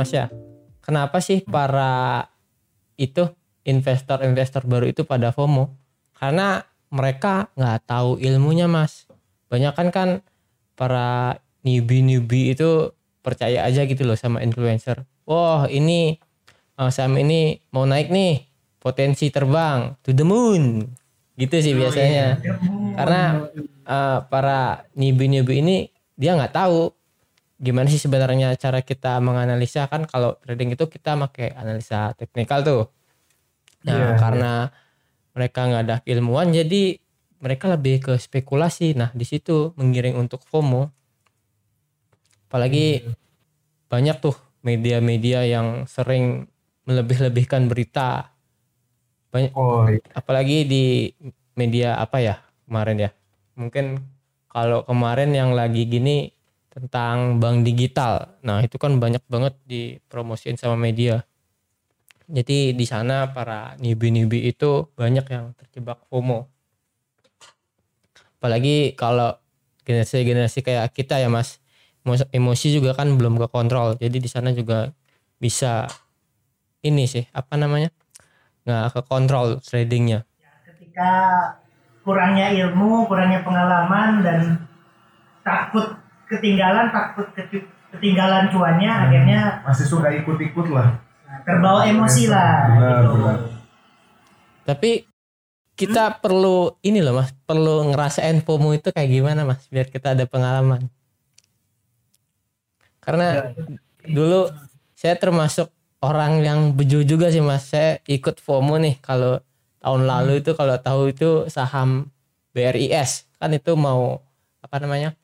Mas 0.00 0.16
ya. 0.16 0.32
Kenapa 0.80 1.20
sih 1.20 1.44
para 1.44 2.24
itu 2.96 3.28
investor-investor 3.68 4.64
baru 4.64 4.88
itu 4.88 5.04
pada 5.04 5.28
FOMO? 5.28 5.76
Karena 6.16 6.64
mereka 6.88 7.52
nggak 7.52 7.84
tahu 7.84 8.16
ilmunya 8.16 8.64
mas. 8.64 9.04
Banyak 9.52 9.76
kan 9.76 9.88
kan 9.92 10.08
para 10.72 11.36
newbie-newbie 11.60 12.56
itu 12.56 12.96
percaya 13.20 13.68
aja 13.68 13.84
gitu 13.84 14.08
loh 14.08 14.16
sama 14.16 14.40
influencer. 14.40 15.04
Wah 15.28 15.68
ini 15.68 16.16
eh, 16.80 16.90
saham 16.90 17.20
ini 17.20 17.60
mau 17.76 17.84
naik 17.84 18.08
nih 18.08 18.48
potensi 18.80 19.28
terbang 19.28 20.00
to 20.00 20.16
the 20.16 20.24
moon. 20.24 20.88
Gitu 21.36 21.60
sih 21.60 21.76
biasanya. 21.76 22.40
karena 22.96 23.52
eh, 23.84 24.18
para 24.32 24.88
newbie-newbie 24.96 25.60
ini 25.60 25.76
dia 26.16 26.32
nggak 26.32 26.56
tahu 26.56 26.88
gimana 27.60 27.86
sih 27.92 28.00
sebenarnya 28.00 28.56
cara 28.56 28.80
kita 28.80 29.20
menganalisa? 29.20 29.84
Kan 29.92 30.08
kalau 30.08 30.40
trading 30.40 30.72
itu 30.72 30.88
kita 30.88 31.14
pakai 31.28 31.52
analisa 31.52 32.16
teknikal 32.16 32.64
tuh. 32.64 32.82
Nah 33.84 33.96
Iya, 33.96 34.08
karena 34.16 34.52
mereka 35.36 35.68
nggak 35.68 35.82
ada 35.84 35.96
ilmuwan 36.08 36.50
jadi 36.50 36.96
mereka 37.40 37.68
lebih 37.68 38.00
ke 38.00 38.12
spekulasi. 38.16 38.96
Nah 38.96 39.12
di 39.12 39.28
situ 39.28 39.76
mengiring 39.76 40.16
untuk 40.16 40.40
FOMO. 40.48 40.88
Apalagi 42.48 43.06
banyak 43.86 44.16
tuh 44.18 44.34
media-media 44.66 45.46
yang 45.46 45.84
sering 45.86 46.48
melebih-lebihkan 46.88 47.70
berita. 47.70 48.34
Banyak 49.30 49.52
Oh, 49.54 49.86
iya. 49.86 50.02
apalagi 50.16 50.66
di 50.66 51.14
media 51.54 52.00
apa 52.00 52.18
ya 52.18 52.42
kemarin 52.66 53.08
ya. 53.08 53.10
Mungkin 53.54 54.02
kalau 54.50 54.82
kemarin 54.82 55.30
yang 55.30 55.54
lagi 55.54 55.86
gini 55.86 56.34
tentang 56.70 57.42
bank 57.42 57.66
digital. 57.66 58.38
Nah 58.46 58.62
itu 58.62 58.78
kan 58.78 58.96
banyak 59.02 59.22
banget 59.26 59.54
dipromosiin 59.66 60.56
sama 60.56 60.78
media. 60.78 61.26
Jadi 62.30 62.78
di 62.78 62.86
sana 62.86 63.34
para 63.34 63.74
newbie-newbie 63.82 64.46
itu 64.46 64.86
banyak 64.94 65.26
yang 65.26 65.50
terjebak 65.58 65.98
FOMO. 66.06 66.46
Apalagi 68.38 68.94
kalau 68.94 69.34
generasi-generasi 69.82 70.62
kayak 70.62 70.94
kita 70.94 71.18
ya 71.18 71.26
mas 71.26 71.58
emo- 72.06 72.30
emosi 72.30 72.78
juga 72.78 72.94
kan 72.94 73.10
belum 73.18 73.36
ke 73.36 73.50
kontrol 73.50 73.98
jadi 73.98 74.16
di 74.22 74.30
sana 74.30 74.54
juga 74.54 74.94
bisa 75.42 75.90
ini 76.86 77.04
sih 77.10 77.26
apa 77.34 77.58
namanya? 77.58 77.90
Nggak 78.62 78.86
ke 78.94 79.00
kontrol 79.10 79.58
tradingnya 79.58 80.22
ketika 80.80 81.12
kurangnya 82.04 82.52
ilmu, 82.52 83.06
kurangnya 83.08 83.40
pengalaman 83.44 84.10
dan 84.24 84.42
takut 85.46 85.96
ketinggalan, 86.30 86.94
takut 86.94 87.26
keti- 87.34 87.66
ketinggalan 87.90 88.46
cuannya, 88.48 88.86
akhirnya 88.86 89.40
Masih 89.66 89.86
suka 89.86 90.14
ikut-ikut 90.14 90.70
lah. 90.70 90.94
terbawa 91.42 91.82
emosi 91.84 92.30
lah. 92.30 92.52
Benar, 92.70 93.02
gitu. 93.02 93.14
benar. 93.18 93.38
tapi 94.60 94.90
kita 95.74 96.20
perlu 96.20 96.76
ini 96.84 97.00
loh 97.00 97.16
mas 97.16 97.32
perlu 97.48 97.88
ngerasain 97.90 98.44
FOMO 98.44 98.76
itu 98.76 98.92
kayak 98.92 99.08
gimana 99.08 99.48
mas 99.48 99.64
biar 99.66 99.88
kita 99.88 100.12
ada 100.12 100.28
pengalaman 100.28 100.86
karena 103.00 103.56
dulu 104.04 104.52
saya 104.92 105.16
termasuk 105.16 105.72
orang 106.04 106.44
yang 106.44 106.60
beju 106.76 107.02
juga 107.02 107.32
sih 107.32 107.40
mas 107.40 107.72
saya 107.72 107.98
ikut 108.04 108.38
FOMO 108.38 108.76
nih 108.76 109.00
kalau 109.00 109.40
tahun 109.80 110.04
lalu 110.04 110.44
itu 110.44 110.52
kalau 110.52 110.76
tahu 110.76 111.08
itu 111.10 111.48
saham 111.48 112.12
BRIS 112.52 113.24
kan 113.40 113.50
itu 113.50 113.72
mau 113.72 114.20
apa 114.60 114.76
namanya 114.78 115.16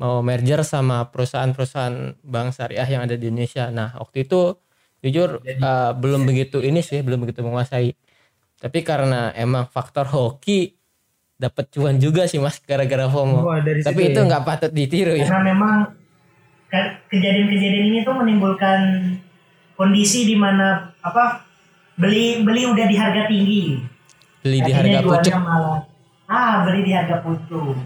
mau 0.00 0.20
merger 0.26 0.60
sama 0.66 1.06
perusahaan-perusahaan 1.12 2.18
bank 2.22 2.48
syariah 2.56 2.88
yang 2.88 3.02
ada 3.06 3.14
di 3.14 3.30
Indonesia 3.30 3.70
nah 3.70 3.94
waktu 3.98 4.26
itu 4.26 4.58
jujur 5.04 5.44
eh, 5.44 5.92
belum 5.94 6.24
begitu 6.26 6.58
ini 6.64 6.80
sih 6.80 7.04
belum 7.04 7.28
begitu 7.28 7.44
menguasai 7.44 7.94
tapi 8.58 8.80
karena 8.80 9.30
emang 9.36 9.68
faktor 9.68 10.08
hoki 10.08 10.74
dapat 11.34 11.68
cuan 11.74 11.98
juga 11.98 12.24
sih 12.30 12.38
mas 12.38 12.62
gara-gara 12.62 13.10
FOMO 13.10 13.44
dari 13.60 13.82
tapi 13.82 14.14
itu 14.14 14.20
ya. 14.22 14.26
nggak 14.26 14.44
patut 14.46 14.70
ditiru 14.72 15.12
ya 15.18 15.26
Karena 15.28 15.42
memang 15.52 15.76
ke- 16.70 16.94
kejadian-kejadian 17.10 17.84
ini 17.90 17.98
tuh 18.06 18.14
menimbulkan 18.16 18.80
kondisi 19.74 20.24
di 20.24 20.38
mana 20.38 20.94
apa 21.02 21.42
beli 21.98 22.42
beli 22.46 22.62
udah 22.66 22.86
di 22.86 22.96
harga 22.98 23.26
tinggi. 23.26 23.82
beli 24.42 24.58
di 24.62 24.70
Akhirnya 24.72 25.02
harga 25.02 25.10
pucuk 25.10 25.34
malah 25.42 25.80
ah 26.30 26.54
beli 26.64 26.80
di 26.86 26.92
harga 26.94 27.16
pucuk. 27.20 27.76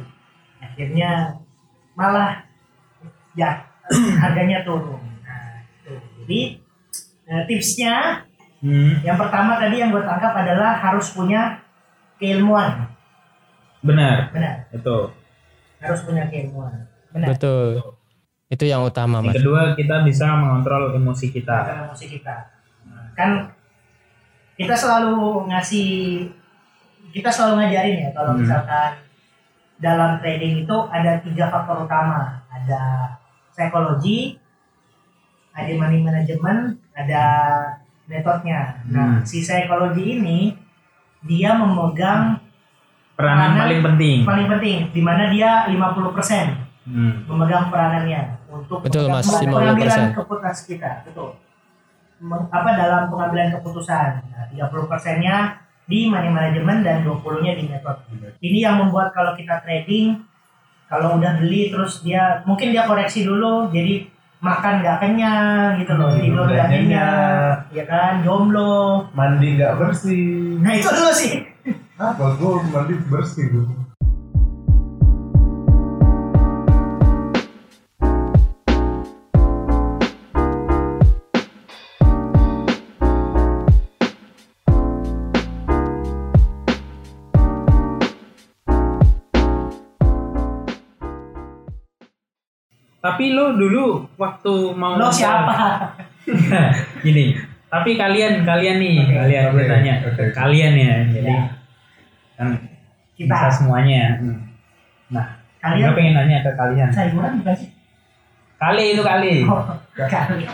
Akhirnya 0.61 1.38
malah 1.99 2.47
ya 3.35 3.67
harganya 4.23 4.63
turun. 4.63 5.03
Nah, 5.21 5.67
itu. 5.67 5.93
Jadi 6.23 6.41
eh, 7.27 7.43
tipsnya 7.51 8.25
Hmm, 8.59 8.99
yang 9.07 9.15
pertama 9.15 9.55
tadi 9.55 9.79
yang 9.79 9.95
gue 9.95 10.03
tangkap 10.03 10.35
adalah 10.35 10.75
harus 10.75 11.15
punya 11.15 11.63
keilmuan. 12.19 12.91
benar 13.79 14.35
Benar, 14.35 14.67
itu 14.75 15.15
harus 15.79 16.01
punya 16.03 16.27
keilmuan. 16.27 16.91
Benar. 17.15 17.39
betul 17.39 17.79
itu 18.51 18.65
yang 18.67 18.83
utama 18.83 19.23
yang 19.23 19.31
mas 19.31 19.39
kedua 19.39 19.79
kita 19.79 20.03
bisa 20.03 20.35
mengontrol 20.35 20.91
emosi 20.91 21.31
kita 21.31 21.55
Cara 21.63 21.87
emosi 21.87 22.05
kita. 22.11 22.35
Kan 23.15 23.55
kita 24.59 24.75
selalu 24.75 25.47
ngasih 25.47 26.27
kita 27.15 27.31
selalu 27.31 27.63
ngajarin 27.63 27.97
ya 28.03 28.11
kalau 28.11 28.35
Hmm. 28.35 28.43
misalkan 28.43 28.91
dalam 29.79 30.19
trading 30.19 30.67
itu 30.67 30.77
ada 30.91 31.23
tiga 31.23 31.49
faktor 31.49 31.87
utama. 31.87 32.43
Ada 32.51 33.15
psikologi, 33.51 34.35
ada 35.55 35.71
money 35.75 36.03
management, 36.03 36.79
ada 36.95 37.23
metodenya. 38.07 38.83
Nah, 38.91 39.19
Hmm. 39.19 39.27
si 39.27 39.41
psikologi 39.41 40.19
ini 40.19 40.55
dia 41.23 41.55
memegang 41.55 42.39
peranan 43.19 43.59
Peranan 43.59 43.63
paling 43.67 43.83
penting 43.83 44.19
paling 44.23 44.47
penting 44.47 44.79
di 44.95 45.03
mana 45.03 45.27
dia 45.27 45.67
50% 45.67 46.71
Hmm, 46.89 47.27
memegang 47.29 47.69
peranannya 47.69 48.39
untuk 48.49 48.81
Betul, 48.81 49.11
Mas, 49.13 49.27
memegang 49.27 49.45
50%. 49.45 49.53
pengambilan 49.53 50.01
keputusan 50.15 50.55
kita 50.71 50.91
betul 51.05 51.31
apa 52.49 52.71
dalam 52.73 53.03
pengambilan 53.13 53.49
keputusan 53.59 54.09
nah, 54.25 54.47
30 54.49 54.87
persennya 54.89 55.68
di 55.89 56.07
money 56.07 56.29
management 56.29 56.85
dan 56.85 57.01
20 57.01 57.43
nya 57.43 57.53
di 57.57 57.65
metode 57.65 58.05
ini 58.39 58.59
yang 58.61 58.77
membuat 58.79 59.11
kalau 59.11 59.33
kita 59.33 59.59
trading 59.61 60.21
kalau 60.87 61.17
udah 61.17 61.37
beli 61.37 61.69
terus 61.69 62.01
dia 62.01 62.45
mungkin 62.45 62.71
dia 62.71 62.85
koreksi 62.85 63.25
dulu 63.25 63.69
jadi 63.69 64.05
makan 64.39 64.81
nggak 64.81 64.99
kenyang 65.03 65.71
gitu 65.77 65.93
loh 65.97 66.09
Hmm, 66.09 66.21
tidur 66.21 66.47
nggak 66.47 66.69
kenyang 66.71 67.55
ya 67.69 67.85
kan 67.85 68.23
jomblo 68.23 69.09
Mandi 69.11 69.59
nggak 69.59 69.75
bersih. 69.75 70.61
nah 70.61 70.73
itu 70.73 70.89
dulu 70.89 71.11
sih 71.11 71.35
Apa? 71.99 72.39
Gue 72.39 72.63
mandi 72.71 72.95
bersih 73.11 73.51
gue. 73.51 73.67
Tapi 93.09 93.33
lo 93.33 93.57
dulu 93.57 94.05
waktu 94.21 94.53
mau 94.77 95.01
lo 95.01 95.09
siapa 95.09 95.81
gini 97.05 97.33
tapi 97.69 97.97
kalian 97.97 98.45
kalian 98.45 98.77
nih 98.77 98.97
kalian 99.09 99.43
gue 99.49 99.61
Oke, 99.61 99.71
tanya 99.71 99.95
oke. 100.05 100.25
kalian 100.33 100.73
ya 100.77 100.95
jadi 101.09 101.33
Ya. 101.33 101.43
kan 102.37 102.49
Kita. 103.17 103.33
bisa 103.35 103.49
semuanya 103.51 104.21
Hmm. 104.21 104.39
nah 105.09 105.27
gue 105.59 105.65
kalian 105.65 105.91
pengen 105.97 106.13
nanya 106.15 106.39
ke 106.45 106.53
kalian 106.53 106.89
saya 106.93 107.09
bukan 107.11 107.41
bukan 107.41 107.55
sih 107.57 107.71
kali 108.61 108.85
itu 108.93 109.03
kali 109.03 109.35
oh, 109.49 109.65
kali 109.97 110.45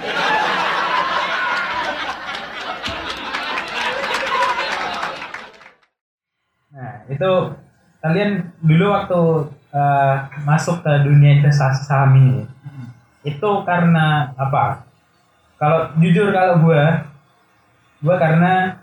Nah, 6.75 7.07
itu 7.07 7.31
kalian 8.03 8.31
dulu 8.61 8.87
waktu 8.91 9.21
eh, 9.75 10.15
masuk 10.47 10.87
ke 10.87 10.93
dunia 11.03 11.43
investasi 11.43 11.83
saham 11.83 12.15
ini, 12.15 12.47
itu 13.27 13.51
karena 13.67 14.31
apa? 14.39 14.87
Kalau 15.59 15.91
jujur 15.99 16.31
kalau 16.31 16.63
gua, 16.63 17.03
gua 17.99 18.17
karena 18.23 18.79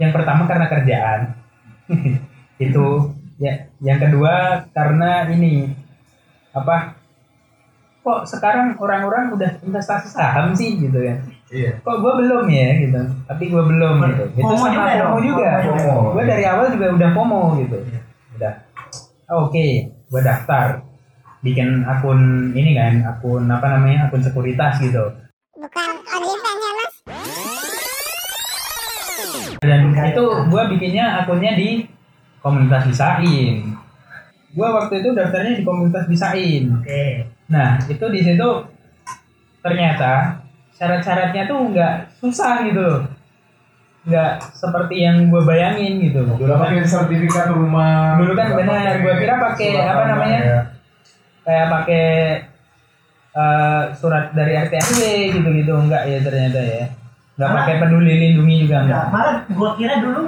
yang 0.00 0.16
pertama 0.16 0.48
karena 0.48 0.66
kerjaan, 0.72 1.20
itu 2.64 2.86
ya. 3.36 3.68
Yang 3.84 3.98
kedua 4.08 4.64
karena 4.72 5.28
ini 5.28 5.76
apa? 6.56 6.96
Kok 8.02 8.26
sekarang 8.26 8.74
orang-orang 8.82 9.30
udah 9.30 9.50
investasi 9.62 10.10
saham 10.10 10.50
sih 10.58 10.74
gitu 10.74 10.98
ya? 10.98 11.22
Iya. 11.52 11.70
kok 11.84 11.96
gue 12.00 12.12
belum 12.24 12.48
ya 12.48 12.68
gitu 12.80 13.00
tapi 13.28 13.52
gue 13.52 13.60
belum 13.60 13.94
gitu 14.08 14.24
itu 14.40 14.52
sama 14.56 14.72
juga 14.72 15.04
FOMO 15.04 15.18
juga 15.20 15.48
FOMO 15.60 15.76
juga. 15.76 16.12
gue 16.16 16.22
dari 16.24 16.44
awal 16.48 16.66
juga 16.72 16.86
udah 16.96 17.08
FOMO 17.12 17.42
gitu 17.60 17.78
udah 18.40 18.52
Oh, 19.32 19.48
oke 19.48 19.68
gue 19.88 20.20
daftar 20.20 20.84
bikin 21.40 21.88
akun 21.88 22.52
ini 22.52 22.76
kan 22.76 23.00
akun 23.00 23.48
apa 23.48 23.64
namanya 23.64 24.12
akun 24.12 24.20
sekuritas 24.20 24.76
gitu 24.84 25.00
Bukan 25.56 25.90
OnlyFans 26.04 26.60
ya 26.60 26.72
mas? 26.76 26.94
dan 29.62 29.80
itu 29.88 30.24
gua 30.50 30.66
bikinnya 30.68 31.22
akunnya 31.24 31.54
di 31.56 31.86
komunitas 32.44 32.84
bisain 32.84 33.72
gua 34.52 34.84
waktu 34.84 35.00
itu 35.00 35.16
daftarnya 35.16 35.56
di 35.56 35.64
komunitas 35.64 36.04
bisain 36.12 36.68
Oke. 36.82 37.24
nah 37.48 37.80
itu 37.88 38.04
di 38.12 38.20
situ 38.20 38.48
ternyata 39.64 40.44
syarat-syaratnya 40.76 41.46
tuh 41.46 41.72
nggak 41.72 41.94
susah 42.18 42.66
gitu 42.66 42.82
loh. 42.82 43.00
Nggak 44.02 44.32
seperti 44.50 44.94
yang 45.00 45.30
gue 45.30 45.42
bayangin 45.42 46.02
gitu 46.02 46.26
Dulu 46.26 46.52
pakai 46.52 46.82
sertifikat 46.82 47.50
rumah. 47.50 48.18
Dulu 48.18 48.32
kan 48.32 48.50
benar, 48.52 48.98
gua 48.98 49.14
kira 49.14 49.34
pakai 49.40 49.68
apa 49.78 50.02
namanya? 50.08 50.40
ya. 50.40 50.60
kayak 51.42 51.66
pakai 51.68 52.06
eh, 53.32 53.82
surat 53.94 54.30
dari 54.30 54.52
RT 54.56 54.74
RW 54.74 55.00
gitu-gitu 55.32 55.72
enggak 55.72 56.02
ya 56.04 56.18
ternyata 56.20 56.60
ya 56.60 56.84
nggak 57.32 57.48
Malah- 57.48 57.58
pakai 57.58 57.74
peduli 57.78 58.12
lindungi 58.20 58.56
juga 58.60 58.74
Nah, 58.74 58.82
enggak 58.84 59.04
malah 59.08 59.36
gua 59.48 59.70
kira 59.72 59.94
dulu 59.98 60.22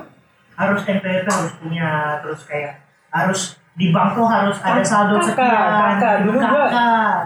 harus 0.54 0.80
NPWP 0.84 1.26
harus 1.28 1.52
punya 1.56 1.88
terus 2.18 2.40
kayak 2.44 2.74
harus 3.10 3.40
di 3.74 3.90
bank 3.90 4.14
tuh 4.14 4.24
harus 4.24 4.56
ada 4.60 4.80
saldo 4.80 5.18
Kakak, 5.18 5.28
sekian. 5.28 5.70
kakak, 5.98 6.14
dulu 6.24 6.38
gua- 6.40 6.70
kakak. 6.70 7.16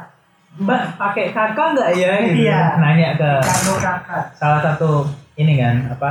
mbak 0.58 0.80
pakai 0.96 1.24
kakak 1.30 1.68
nggak 1.70 1.90
ya 1.94 2.10
gitu 2.24 2.40
Iya. 2.42 2.60
nanya 2.78 3.08
ke 3.14 3.30
kakak. 3.78 4.24
salah 4.34 4.60
satu 4.60 5.06
ini 5.34 5.54
kan 5.56 5.86
apa 5.88 6.10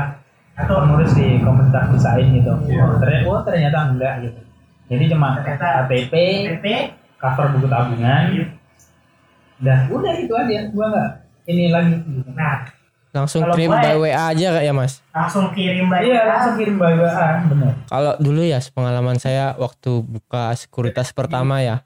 Atau 0.58 0.82
pengurus 0.82 1.14
di 1.14 1.38
komunitas 1.40 1.86
desain 1.92 2.28
gitu 2.28 2.50
Iya. 2.66 2.82
oh, 2.82 2.98
ternyata, 2.98 3.26
oh, 3.26 3.40
ternyata 3.42 3.78
enggak 3.88 4.14
gitu 4.24 4.40
jadi 4.88 5.04
cuma 5.08 5.38
Ternyata- 5.38 5.86
KTP 5.86 6.14
cover 7.16 7.46
buku 7.52 7.68
tabungan 7.68 8.24
dan 9.58 9.80
udah 9.88 10.14
itu 10.16 10.32
aja 10.32 10.70
gua 10.70 10.86
nggak 10.88 11.12
ini 11.46 11.70
lagi 11.70 11.94
gitu. 11.98 12.30
Nah, 12.32 12.62
Langsung 13.10 13.42
Kalau 13.42 13.56
kirim 13.56 13.72
by 13.72 13.82
ya- 13.84 13.98
WA 13.98 14.24
aja 14.30 14.48
kak 14.52 14.64
ya 14.64 14.74
mas. 14.76 14.94
langsung 15.10 15.46
kirim 15.50 15.88
by 15.88 16.02
iya 16.04 16.22
WA. 16.22 16.30
langsung 16.30 16.54
kirim 16.56 16.76
by 16.76 16.94
WA 16.94 17.28
bener 17.44 17.74
Kalau 17.88 18.14
dulu 18.18 18.42
ya 18.42 18.60
pengalaman 18.68 19.18
saya 19.18 19.56
waktu 19.56 19.92
buka 20.04 20.54
sekuritas 20.54 21.10
pertama 21.12 21.58
ya 21.60 21.82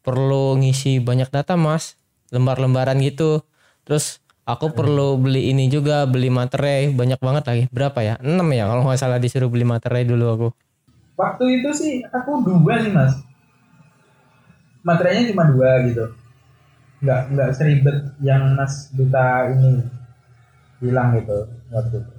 perlu 0.00 0.54
ngisi 0.56 0.98
banyak 0.98 1.28
data 1.28 1.54
mas, 1.54 1.96
lembar-lembaran 2.28 2.94
gitu. 2.98 3.40
Terus 3.82 4.20
aku 4.46 4.66
perlu 4.70 5.18
beli 5.18 5.50
ini 5.50 5.66
juga 5.66 6.06
beli 6.06 6.30
materai 6.30 6.94
banyak 6.94 7.18
banget 7.18 7.44
lagi. 7.44 7.62
Berapa 7.68 7.98
ya? 8.00 8.14
6 8.22 8.46
ya 8.50 8.64
kalau 8.64 8.82
nggak 8.86 8.96
salah 8.96 9.18
disuruh 9.18 9.50
beli 9.50 9.66
materai 9.66 10.06
dulu 10.06 10.26
aku. 10.30 10.48
waktu 11.16 11.44
itu 11.60 11.70
sih 11.72 11.94
aku 12.06 12.44
dua 12.44 12.76
sih 12.76 12.92
mas 12.92 13.16
materinya 14.84 15.22
cuma 15.32 15.44
dua 15.48 15.70
gitu 15.88 16.04
nggak 17.00 17.20
nggak 17.32 17.50
seribet 17.56 17.98
yang 18.20 18.52
mas 18.52 18.92
duta 18.92 19.48
ini 19.48 19.80
bilang 20.76 21.16
gitu 21.16 21.48
waktu 21.72 21.96
itu 22.04 22.12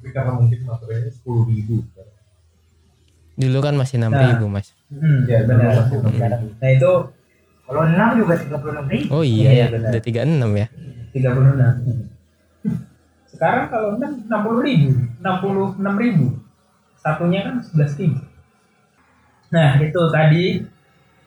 Tapi 0.00 0.08
karena 0.10 0.32
mungkin 0.32 0.58
materialnya 0.64 1.12
sepuluh 1.12 1.44
ribu. 1.46 1.84
Dulu 3.36 3.58
kan 3.60 3.76
masih 3.76 4.00
6 4.00 4.10
Nah. 4.10 4.24
ribu 4.26 4.48
mas. 4.48 4.72
hmm, 4.88 5.28
Ya, 5.28 5.44
benar 5.44 5.76
nah 6.58 6.70
itu 6.72 6.92
Kalau 7.70 7.82
6 7.86 8.08
juga 8.18 8.34
36 8.34 8.84
ribu. 8.90 9.14
Oh 9.14 9.22
Iya, 9.22 9.50
iya, 9.54 9.62
ya, 9.62 9.66
benar. 9.70 9.90
udah 9.94 10.02
36 10.02 10.50
ya. 10.58 10.66
Tiga 11.10 11.34
puluh 11.34 11.54
enam. 11.58 11.74
Sekarang 13.30 13.70
kalau 13.70 13.98
enam 13.98 14.22
enam 14.26 14.40
puluh 14.42 14.60
ribu 14.62 14.90
enam 15.22 15.36
puluh 15.42 15.68
enam 15.78 15.94
ribu. 15.98 16.26
Satunya 17.00 17.40
kan 17.46 17.64
sebelas 17.64 17.96
ribu 17.96 18.20
nah 19.50 19.74
itu 19.82 20.00
tadi. 20.14 20.62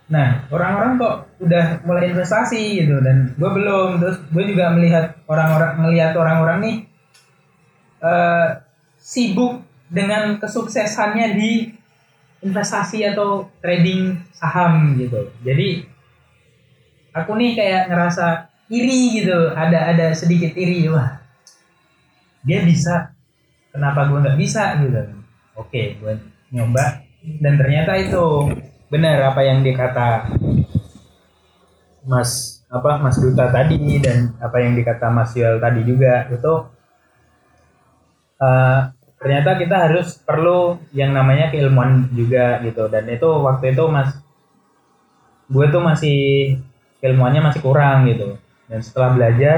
Nah 0.08 0.48
orang-orang 0.48 0.96
kok 0.96 1.16
udah 1.44 1.84
mulai 1.84 2.14
investasi 2.14 2.80
gitu 2.86 3.04
dan 3.04 3.36
gue 3.36 3.50
belum. 3.52 4.00
Terus 4.00 4.18
gue 4.32 4.44
juga 4.56 4.72
melihat 4.72 5.20
orang-orang 5.28 5.72
melihat 5.84 6.14
orang-orang 6.16 6.58
nih 6.64 6.76
eh, 8.00 8.50
sibuk 8.96 9.60
dengan 9.92 10.40
kesuksesannya 10.40 11.36
di 11.36 11.52
investasi 12.44 13.04
atau 13.12 13.52
trading 13.60 14.20
saham 14.32 14.96
gitu. 15.00 15.32
Jadi 15.44 15.84
aku 17.12 17.36
nih 17.36 17.60
kayak 17.60 17.92
ngerasa 17.92 18.53
iri 18.74 19.22
gitu. 19.22 19.54
Ada 19.54 19.94
ada 19.94 20.06
sedikit 20.18 20.58
iri 20.58 20.90
wah. 20.90 21.22
Dia 22.42 22.66
bisa 22.66 23.14
kenapa 23.70 24.10
gue 24.10 24.20
nggak 24.20 24.40
bisa 24.42 24.82
gitu? 24.82 25.02
Oke 25.54 26.02
gue 26.02 26.14
nyoba. 26.50 27.06
Dan 27.24 27.56
ternyata 27.56 27.96
itu 27.96 28.52
benar 28.90 29.32
apa 29.32 29.42
yang 29.46 29.64
dikata 29.64 30.28
Mas 32.04 32.62
apa 32.68 33.00
Mas 33.00 33.16
Duta 33.22 33.48
tadi 33.48 34.02
dan 34.02 34.36
apa 34.44 34.60
yang 34.60 34.76
dikata 34.76 35.08
Mas 35.08 35.32
Yuel 35.38 35.62
tadi 35.62 35.88
juga 35.88 36.28
itu 36.28 36.54
eh, 38.44 38.80
ternyata 39.24 39.56
kita 39.56 39.76
harus 39.88 40.20
perlu 40.20 40.84
yang 40.92 41.16
namanya 41.16 41.48
keilmuan 41.54 42.12
juga 42.12 42.60
gitu. 42.66 42.92
Dan 42.92 43.08
itu 43.08 43.30
waktu 43.30 43.72
itu 43.72 43.84
Mas 43.88 44.20
gue 45.48 45.66
tuh 45.70 45.82
masih 45.86 46.20
ilmuannya 47.04 47.42
masih 47.44 47.62
kurang 47.64 48.10
gitu 48.10 48.43
dan 48.66 48.80
setelah 48.80 49.10
belajar 49.14 49.58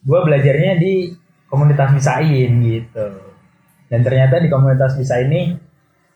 gue 0.00 0.20
belajarnya 0.20 0.72
di 0.76 1.14
komunitas 1.46 1.90
bisain 1.90 2.50
gitu 2.58 3.06
dan 3.86 4.00
ternyata 4.00 4.38
di 4.38 4.48
komunitas 4.48 4.94
bisa 4.94 5.20
ini 5.20 5.54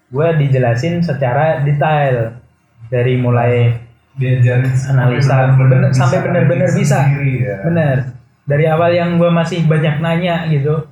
gue 0.06 0.28
dijelasin 0.36 1.00
secara 1.00 1.60
detail 1.60 2.38
dari 2.86 3.16
mulai 3.16 3.82
Diajarin 4.16 4.72
Analisa, 4.88 5.52
bener- 5.52 5.92
sampai 5.92 6.24
bener-bener 6.24 6.64
analisa 6.64 6.80
bisa. 6.80 6.98
sendiri 7.04 7.44
ya. 7.44 7.56
bener 7.62 7.96
dari 8.42 8.64
awal 8.64 8.88
yang 8.90 9.20
gue 9.20 9.28
masih 9.28 9.68
banyak 9.68 10.00
nanya 10.00 10.48
gitu 10.48 10.88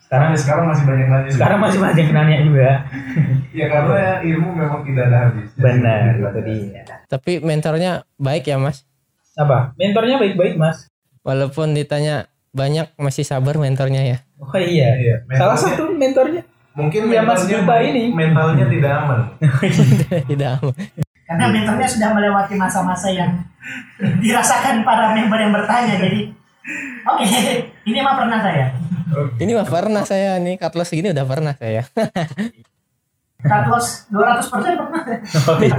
sekarang 0.00 0.30
Sampai 0.30 0.40
sekarang 0.40 0.64
masih 0.70 0.84
banyak 0.86 1.08
lagi. 1.10 1.28
sekarang 1.34 1.58
masih 1.58 1.78
banyak 1.82 2.08
nanya 2.08 2.36
juga 2.40 2.70
Ya 3.58 3.66
karena 3.66 4.22
ilmu 4.22 4.48
memang 4.54 4.80
tidak 4.82 5.04
ada 5.04 5.18
habis. 5.26 5.48
benar 5.52 6.00
itu 6.14 6.40
dia 6.40 6.82
Tapi 7.10 7.32
mentornya 7.40 7.92
baik 8.14 8.46
ya 8.46 8.56
mas. 8.56 8.86
Apa 9.38 9.72
mentornya 9.78 10.18
baik-baik 10.18 10.58
mas 10.58 10.90
Walaupun 11.22 11.72
ditanya 11.72 12.26
banyak 12.50 12.88
masih 12.96 13.22
sabar 13.22 13.54
mentornya 13.54 14.00
ya. 14.00 14.18
oh 14.40 14.48
iya, 14.56 14.96
Iya, 14.96 15.14
salah 15.30 15.54
satu 15.54 15.92
mentornya 15.92 16.40
Mungkin 16.72 17.10
Iya, 17.10 17.26
Mas 17.26 17.42
Duta 17.42 17.66
baik, 17.66 17.90
ini. 17.90 18.02
mentalnya 18.14 18.62
tidak 18.70 18.92
aman. 19.02 19.20
Tidak 20.30 20.50
aman. 20.62 20.74
Karena 21.26 21.44
mentornya 21.50 21.88
sudah 21.90 22.14
melewati 22.14 22.54
masa-masa 22.54 23.10
yang 23.10 23.34
dirasakan 24.22 24.86
para 24.86 25.10
member 25.10 25.42
yang 25.42 25.50
bertanya. 25.50 25.98
Jadi, 25.98 26.30
oke, 27.02 27.26
ini 27.82 27.98
mah 27.98 28.14
pernah 28.14 28.38
saya. 28.38 28.66
Ini 29.42 29.52
mah 29.58 29.66
pernah 29.66 30.06
saya 30.06 30.38
nih 30.38 30.54
cut 30.54 30.78
loss 30.78 30.94
gini 30.94 31.10
udah 31.10 31.26
pernah 31.26 31.56
saya. 31.58 31.82
Cut 33.42 33.64
loss 33.66 34.06
200 34.10 34.46
persen 34.46 34.72
pernah. 34.78 35.02
Oh, 35.50 35.58
iya. 35.58 35.78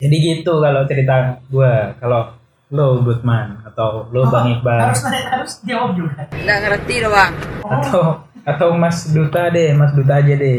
Jadi 0.00 0.16
gitu 0.18 0.58
kalau 0.58 0.82
cerita 0.90 1.38
gua 1.46 1.94
kalau 2.02 2.34
lo 2.74 3.06
Goodman 3.06 3.62
atau 3.62 4.10
lo 4.10 4.26
Bang 4.26 4.50
Iqbal 4.50 4.90
Harus 4.90 5.06
harus 5.06 5.52
jawab 5.62 5.94
juga. 5.94 6.26
Nggak 6.34 6.58
ngerti 6.66 6.94
loh 7.06 7.10
bang. 7.14 7.32
atau 7.62 8.02
atau 8.44 8.68
Mas 8.74 9.08
Duta 9.14 9.46
deh, 9.54 9.70
Mas 9.78 9.94
Duta 9.94 10.18
aja 10.18 10.34
deh. 10.34 10.58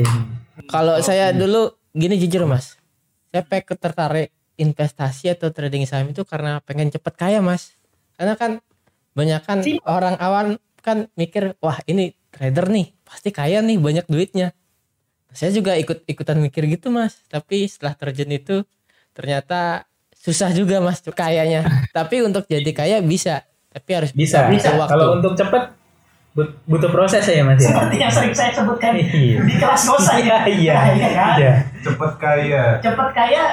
Kalau 0.72 0.96
saya 1.04 1.36
dulu 1.36 1.76
gini 1.92 2.16
jujur 2.16 2.48
mas, 2.48 2.80
saya 3.30 3.44
pengen 3.44 3.76
tertarik 3.76 4.32
investasi 4.56 5.36
atau 5.36 5.52
trading 5.52 5.84
saham 5.84 6.10
itu 6.10 6.24
karena 6.24 6.64
pengen 6.64 6.88
cepet 6.88 7.14
kaya 7.20 7.44
mas. 7.44 7.76
Karena 8.16 8.40
kan 8.40 8.64
banyak 9.12 9.42
kan 9.44 9.60
orang 9.84 10.16
awam 10.18 10.56
kan 10.80 11.12
mikir 11.20 11.60
wah 11.60 11.78
ini 11.84 12.16
trader 12.32 12.72
nih 12.72 12.96
pasti 13.04 13.36
kaya 13.36 13.60
nih 13.60 13.76
banyak 13.76 14.08
duitnya. 14.08 14.56
Saya 15.36 15.52
juga 15.52 15.76
ikut 15.76 16.08
ikutan 16.08 16.40
mikir 16.40 16.64
gitu 16.72 16.88
mas. 16.90 17.20
Tapi 17.28 17.68
setelah 17.68 17.94
terjun 18.00 18.32
itu 18.32 18.64
ternyata 19.12 19.84
susah 20.26 20.50
juga 20.50 20.82
mas 20.82 21.06
kayanya. 21.06 21.62
tapi 21.98 22.26
untuk 22.26 22.44
jadi 22.44 22.72
kaya 22.74 22.98
bisa. 23.00 23.46
Tapi 23.70 23.90
harus 23.92 24.10
Bisa. 24.10 24.48
butuh 24.48 24.74
waktu. 24.80 24.92
Kalau 24.96 25.08
untuk 25.20 25.34
cepet 25.36 25.64
but- 26.32 26.56
butuh 26.64 26.88
proses 26.90 27.22
ya 27.22 27.44
Mas 27.44 27.60
ya. 27.60 27.70
Seperti 27.70 27.96
yang 28.00 28.08
sering 28.10 28.32
saya 28.32 28.52
sebutkan 28.52 28.96
Iya. 28.96 29.44
di 29.44 29.54
kelas 29.60 29.84
dosa 29.84 30.16
Iya, 30.16 30.38
iya. 30.48 30.76
Iya 30.96 31.10
kan? 31.12 31.36
Iya. 31.36 31.54
Cepet 31.84 32.12
kaya. 32.16 32.64
Cepet 32.80 33.10
kaya, 33.12 33.44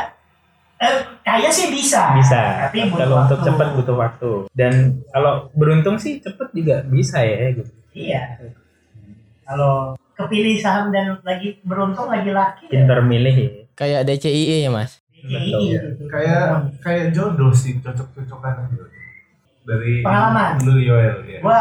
eh, 0.78 0.94
kaya 1.20 1.50
sih 1.50 1.74
bisa. 1.74 2.14
Bisa. 2.14 2.70
Tapi 2.70 2.86
butuh 2.86 3.02
Kalau 3.02 3.16
untuk 3.20 3.34
waktu. 3.34 3.48
cepet 3.50 3.68
butuh 3.74 3.96
waktu. 3.98 4.30
Dan 4.54 4.72
kalau 5.10 5.32
beruntung 5.52 5.98
sih 5.98 6.22
cepet 6.22 6.48
juga 6.54 6.86
bisa 6.86 7.18
ya 7.18 7.50
gitu. 7.50 7.70
Iya. 7.92 8.22
Kalau 9.42 9.98
kepilih 10.14 10.54
saham 10.62 10.94
dan 10.94 11.18
lagi 11.26 11.58
beruntung 11.66 12.06
lagi 12.06 12.30
laki 12.30 12.70
ya. 12.70 12.78
Pinter 12.78 13.02
milih 13.02 13.34
ya. 13.34 13.50
Kayak 13.74 14.06
DCIE 14.06 14.62
ya 14.62 14.70
mas. 14.70 15.01
Iya. 15.24 15.80
Kayak 16.04 16.44
kayak 16.78 17.06
jodoh 17.10 17.50
sih, 17.50 17.78
cocok-cocokan 17.78 18.54
aja. 18.60 18.82
Dari 19.62 20.02
Pengalaman. 20.02 20.58
Lu 20.60 20.74
Yoel 20.76 21.22
ya. 21.24 21.38
Gua 21.38 21.60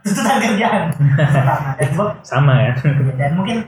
tuntutan 0.00 0.36
kerjaan 0.38 0.82
pertama 1.14 1.70
dan 1.76 1.88
gua 1.92 2.08
Sama 2.20 2.54
ya. 2.58 2.72
dan 3.14 3.30
mungkin 3.34 3.58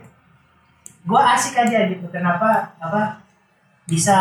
gua 1.03 1.35
asik 1.35 1.55
aja 1.57 1.87
gitu 1.87 2.09
kenapa 2.09 2.49
apa 2.77 3.21
bisa 3.85 4.17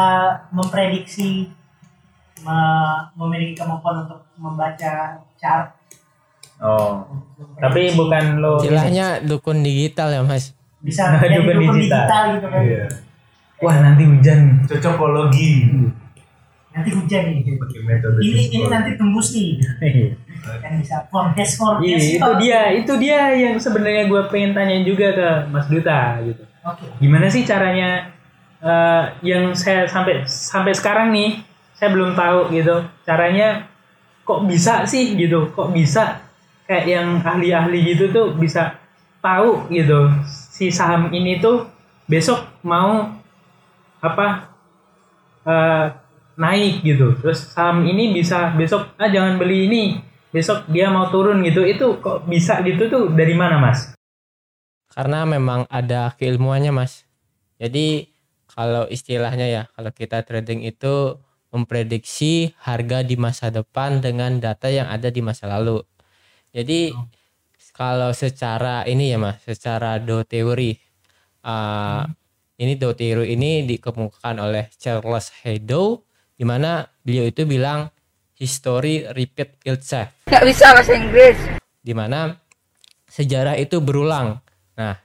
memprediksi 0.49 1.47
me- 2.39 3.03
memiliki 3.15 3.55
kemampuan 3.55 4.03
untuk 4.03 4.21
membaca 4.35 4.93
chart 5.35 5.71
Oh. 6.59 7.07
Tapi 7.55 7.95
bukan 7.95 8.37
lo 8.37 8.59
Istilahnya 8.59 9.23
dukun 9.23 9.63
digital 9.63 10.11
ya 10.11 10.19
mas. 10.21 10.51
bisa 10.79 11.15
jadi 11.15 11.39
dukun 11.39 11.55
dukun 11.57 11.75
digital. 11.79 12.03
digital 12.03 12.23
gitu 12.35 12.47
kan 12.49 12.61
Iya. 12.61 12.85
Wah 13.59 13.75
nanti 13.83 14.03
hujan. 14.07 14.63
Cocokologi. 14.63 15.67
nanti 16.69 16.89
hujan 16.95 17.23
nih. 17.33 17.43
Ini 18.23 18.41
ini 18.55 18.65
nanti 18.71 18.95
tembus 18.95 19.35
nih. 19.35 19.59
Kan 20.63 20.79
bisa 20.79 21.03
forecast 21.11 21.59
forecast 21.59 21.83
Iya, 21.83 21.99
itu 22.15 22.31
dia, 22.39 22.61
itu 22.71 22.93
dia 22.95 23.21
yang 23.35 23.55
sebenarnya 23.59 24.07
gue 24.07 24.21
pengen 24.31 24.55
tanya 24.55 24.79
juga 24.87 25.07
ke 25.11 25.29
Mas 25.51 25.67
Duta 25.67 26.23
gitu. 26.23 26.43
oke. 26.63 26.85
Gimana 27.03 27.27
sih 27.27 27.43
caranya 27.43 28.13
eh, 28.63 29.03
yang 29.27 29.51
saya 29.57 29.89
sampai 29.91 30.23
sampai 30.23 30.71
sekarang 30.71 31.11
nih 31.11 31.43
saya 31.75 31.91
belum 31.91 32.15
tahu 32.15 32.55
gitu. 32.55 32.87
Caranya 33.03 33.67
kok 34.23 34.47
bisa 34.47 34.87
sih 34.87 35.19
gitu, 35.19 35.51
kok 35.51 35.75
bisa? 35.75 36.23
Kayak 36.63 36.85
yang 36.85 37.07
ahli-ahli 37.25 37.97
gitu 37.97 38.13
tuh 38.13 38.27
bisa 38.39 38.77
tahu 39.19 39.67
gitu. 39.67 40.15
Si 40.23 40.71
saham 40.71 41.11
ini 41.11 41.41
tuh 41.43 41.67
besok 42.07 42.45
mau 42.63 43.18
apa 43.99 44.55
eh, 45.43 45.85
naik 46.39 46.83
gitu 46.87 47.19
terus 47.19 47.51
saham 47.51 47.83
ini 47.83 48.15
bisa 48.15 48.55
besok 48.55 48.95
ah 48.95 49.11
jangan 49.11 49.35
beli 49.35 49.67
ini 49.67 49.83
besok 50.29 50.69
dia 50.69 50.93
mau 50.93 51.09
turun 51.09 51.41
gitu 51.41 51.65
itu 51.65 51.97
kok 51.99 52.29
bisa 52.29 52.61
gitu 52.61 52.85
tuh 52.89 53.03
dari 53.13 53.33
mana 53.33 53.57
mas? 53.57 53.93
Karena 54.89 55.25
memang 55.25 55.65
ada 55.69 56.13
keilmuannya 56.17 56.73
mas. 56.73 57.05
Jadi 57.57 58.09
kalau 58.49 58.85
istilahnya 58.89 59.47
ya, 59.49 59.63
kalau 59.73 59.91
kita 59.93 60.21
trading 60.25 60.65
itu 60.65 61.17
memprediksi 61.49 62.53
harga 62.61 63.01
di 63.01 63.17
masa 63.17 63.49
depan 63.49 64.01
dengan 64.05 64.37
data 64.37 64.69
yang 64.69 64.85
ada 64.89 65.09
di 65.09 65.21
masa 65.21 65.49
lalu. 65.49 65.81
Jadi 66.53 66.93
kalau 67.73 68.13
secara 68.13 68.85
ini 68.85 69.13
ya 69.13 69.17
mas, 69.17 69.41
secara 69.45 69.97
do 69.97 70.21
teori, 70.25 70.77
uh, 71.45 72.05
ini 72.59 72.75
teori 72.75 73.33
ini 73.33 73.63
dikemukakan 73.63 74.35
oleh 74.43 74.67
Charles 74.75 75.31
Hadow, 75.41 76.03
di 76.35 76.43
mana 76.43 76.83
beliau 77.01 77.23
itu 77.23 77.47
bilang 77.47 77.87
history 78.35 79.07
repeat 79.15 79.59
itself 79.67 80.11
Gak 80.27 80.43
bisa 80.43 80.71
bahasa 80.71 80.95
Inggris. 80.95 81.39
di 81.79 81.91
mana 81.95 82.35
sejarah 83.07 83.55
itu 83.59 83.81
berulang. 83.81 84.39
Nah, 84.75 84.95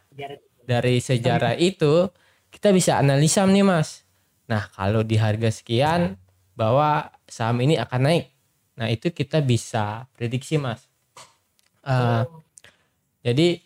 dari 0.67 1.01
sejarah 1.01 1.57
itu 1.59 2.11
kita 2.53 2.71
bisa 2.71 3.01
analisa 3.01 3.43
nih 3.49 3.67
mas. 3.67 4.07
Nah, 4.47 4.69
kalau 4.71 5.01
di 5.03 5.17
harga 5.17 5.51
sekian 5.51 6.15
bahwa 6.55 7.11
saham 7.27 7.59
ini 7.65 7.75
akan 7.81 8.01
naik. 8.07 8.31
Nah, 8.79 8.87
itu 8.93 9.11
kita 9.11 9.43
bisa 9.43 10.07
prediksi 10.15 10.61
mas. 10.61 10.87
Eh, 11.83 12.23
jadi 13.25 13.59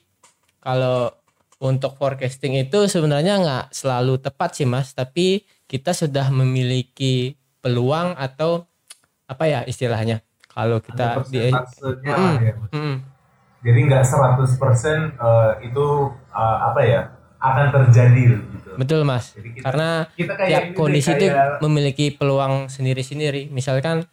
kalau 0.62 1.12
untuk 1.59 1.94
forecasting 1.94 2.55
itu 2.57 2.87
sebenarnya 2.87 3.35
nggak 3.37 3.64
selalu 3.71 4.18
tepat 4.18 4.55
sih 4.55 4.64
mas, 4.64 4.94
tapi 4.94 5.42
kita 5.66 5.90
sudah 5.90 6.31
memiliki 6.31 7.35
peluang 7.59 8.14
atau 8.14 8.64
apa 9.27 9.44
ya 9.44 9.61
istilahnya 9.62 10.23
kalau 10.49 10.79
kita 10.79 11.21
di 11.27 11.51
Mm. 11.51 12.35
ya, 12.40 12.55
Mas. 12.55 12.71
Mm, 12.73 12.97
Jadi 13.59 13.79
nggak 13.85 14.05
100% 14.07 14.55
eh, 15.18 15.53
itu 15.66 15.87
eh, 16.31 16.59
apa 16.62 16.81
ya 16.81 17.01
akan 17.38 17.66
terjadi 17.71 18.23
gitu. 18.35 18.71
betul 18.75 19.01
mas 19.03 19.31
Jadi 19.31 19.49
kita, 19.55 19.62
karena 19.62 19.90
kita 20.11 20.33
kayak 20.35 20.49
tiap 20.49 20.64
kondisi 20.75 21.11
itu 21.12 21.27
kayak- 21.29 21.59
memiliki 21.61 22.07
peluang 22.11 22.66
sendiri-sendiri 22.66 23.47
misalkan 23.49 24.07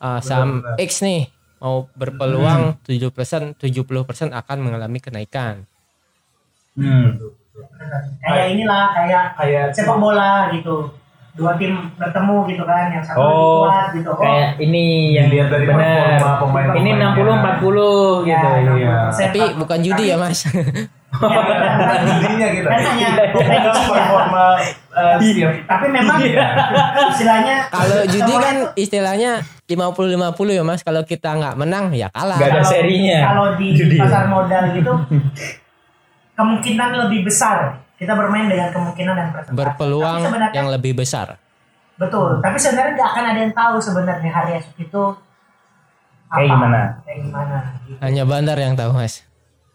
uh, 0.00 0.20
saham. 0.20 0.60
X 0.76 1.00
nih 1.00 1.32
mau 1.58 1.88
berpeluang 1.92 2.76
7% 2.84 3.56
70% 3.56 3.88
akan 4.30 4.58
mengalami 4.58 5.00
kenaikan 5.00 5.64
Hmm. 6.78 7.10
kayak 8.20 8.46
inilah 8.54 8.92
kayak 8.92 9.24
kayak 9.34 9.64
sepak 9.70 9.96
bola 9.96 10.46
gitu 10.48 10.86
dua 11.32 11.54
tim 11.54 11.70
bertemu 11.94 12.36
gitu 12.46 12.62
kan 12.62 12.90
yang 12.90 12.98
satu 13.00 13.18
lebih 13.20 13.30
Oh, 13.30 13.62
kuat 13.62 13.86
gitu 13.92 14.08
oh 14.08 14.16
kayak 14.16 14.48
ini 14.58 14.84
yang 15.12 15.26
Dilihat 15.28 15.48
dari 15.48 15.64
benar. 15.64 16.18
performa 16.18 16.34
pemain-pemainnya. 16.40 16.78
Ini 16.80 16.90
60 17.14 18.26
40 18.26 18.26
ya, 18.26 18.40
gitu. 18.42 18.72
iya. 18.76 18.96
60%. 19.06 19.22
tapi 19.22 19.40
bukan 19.54 19.78
judi 19.80 20.04
ya 20.04 20.16
mas 20.16 20.40
Ya, 21.08 21.40
bukan 21.80 22.00
judinya 22.04 22.48
kita. 22.52 22.68
Kan 22.68 22.80
hanya 22.84 23.08
Kita 23.08 23.24
prediksi 23.40 23.80
ya. 23.80 23.88
performa 23.88 24.44
eh, 24.92 25.14
setiap 25.16 25.52
tapi 25.64 25.86
memang 25.88 26.18
Iya. 26.20 26.46
istilahnya 27.08 27.54
kalau 27.68 27.98
judi 28.04 28.34
kan 28.36 28.56
istilahnya 28.74 29.30
50-50 29.64 30.12
ya 30.52 30.62
mas 30.62 30.82
kalau 30.82 31.02
kita 31.02 31.30
nggak 31.32 31.54
menang 31.56 31.90
ya 31.92 32.06
kalah 32.08 32.36
Nggak 32.36 32.50
ada 32.52 32.62
serinya. 32.62 33.18
kalau 33.24 33.46
di 33.54 33.66
Judi. 33.72 33.96
pasar 33.96 34.26
modal 34.26 34.64
gitu 34.70 34.92
kemungkinan 36.38 36.90
lebih 37.00 37.26
besar 37.26 37.82
kita 37.94 38.14
bermain 38.14 38.46
dengan 38.46 38.70
kemungkinan 38.70 39.12
dan 39.12 39.28
persentase 39.28 39.58
berpeluang 39.58 40.20
yang 40.52 40.70
lebih 40.70 40.94
besar 40.94 41.34
betul 41.94 42.38
tapi 42.38 42.54
sebenarnya 42.56 42.94
nggak 42.94 43.10
akan 43.10 43.24
ada 43.26 43.40
yang 43.40 43.52
tahu 43.52 43.76
sebenarnya 43.78 44.30
hari 44.30 44.52
esok 44.56 44.78
itu 44.80 45.04
Kayak 46.28 46.48
gimana? 46.52 46.80
kayak 47.02 47.18
gimana 47.24 47.56
gitu. 47.80 47.96
hanya 47.98 48.22
bandar 48.22 48.56
yang 48.56 48.74
tahu 48.74 48.92
mas 48.92 49.24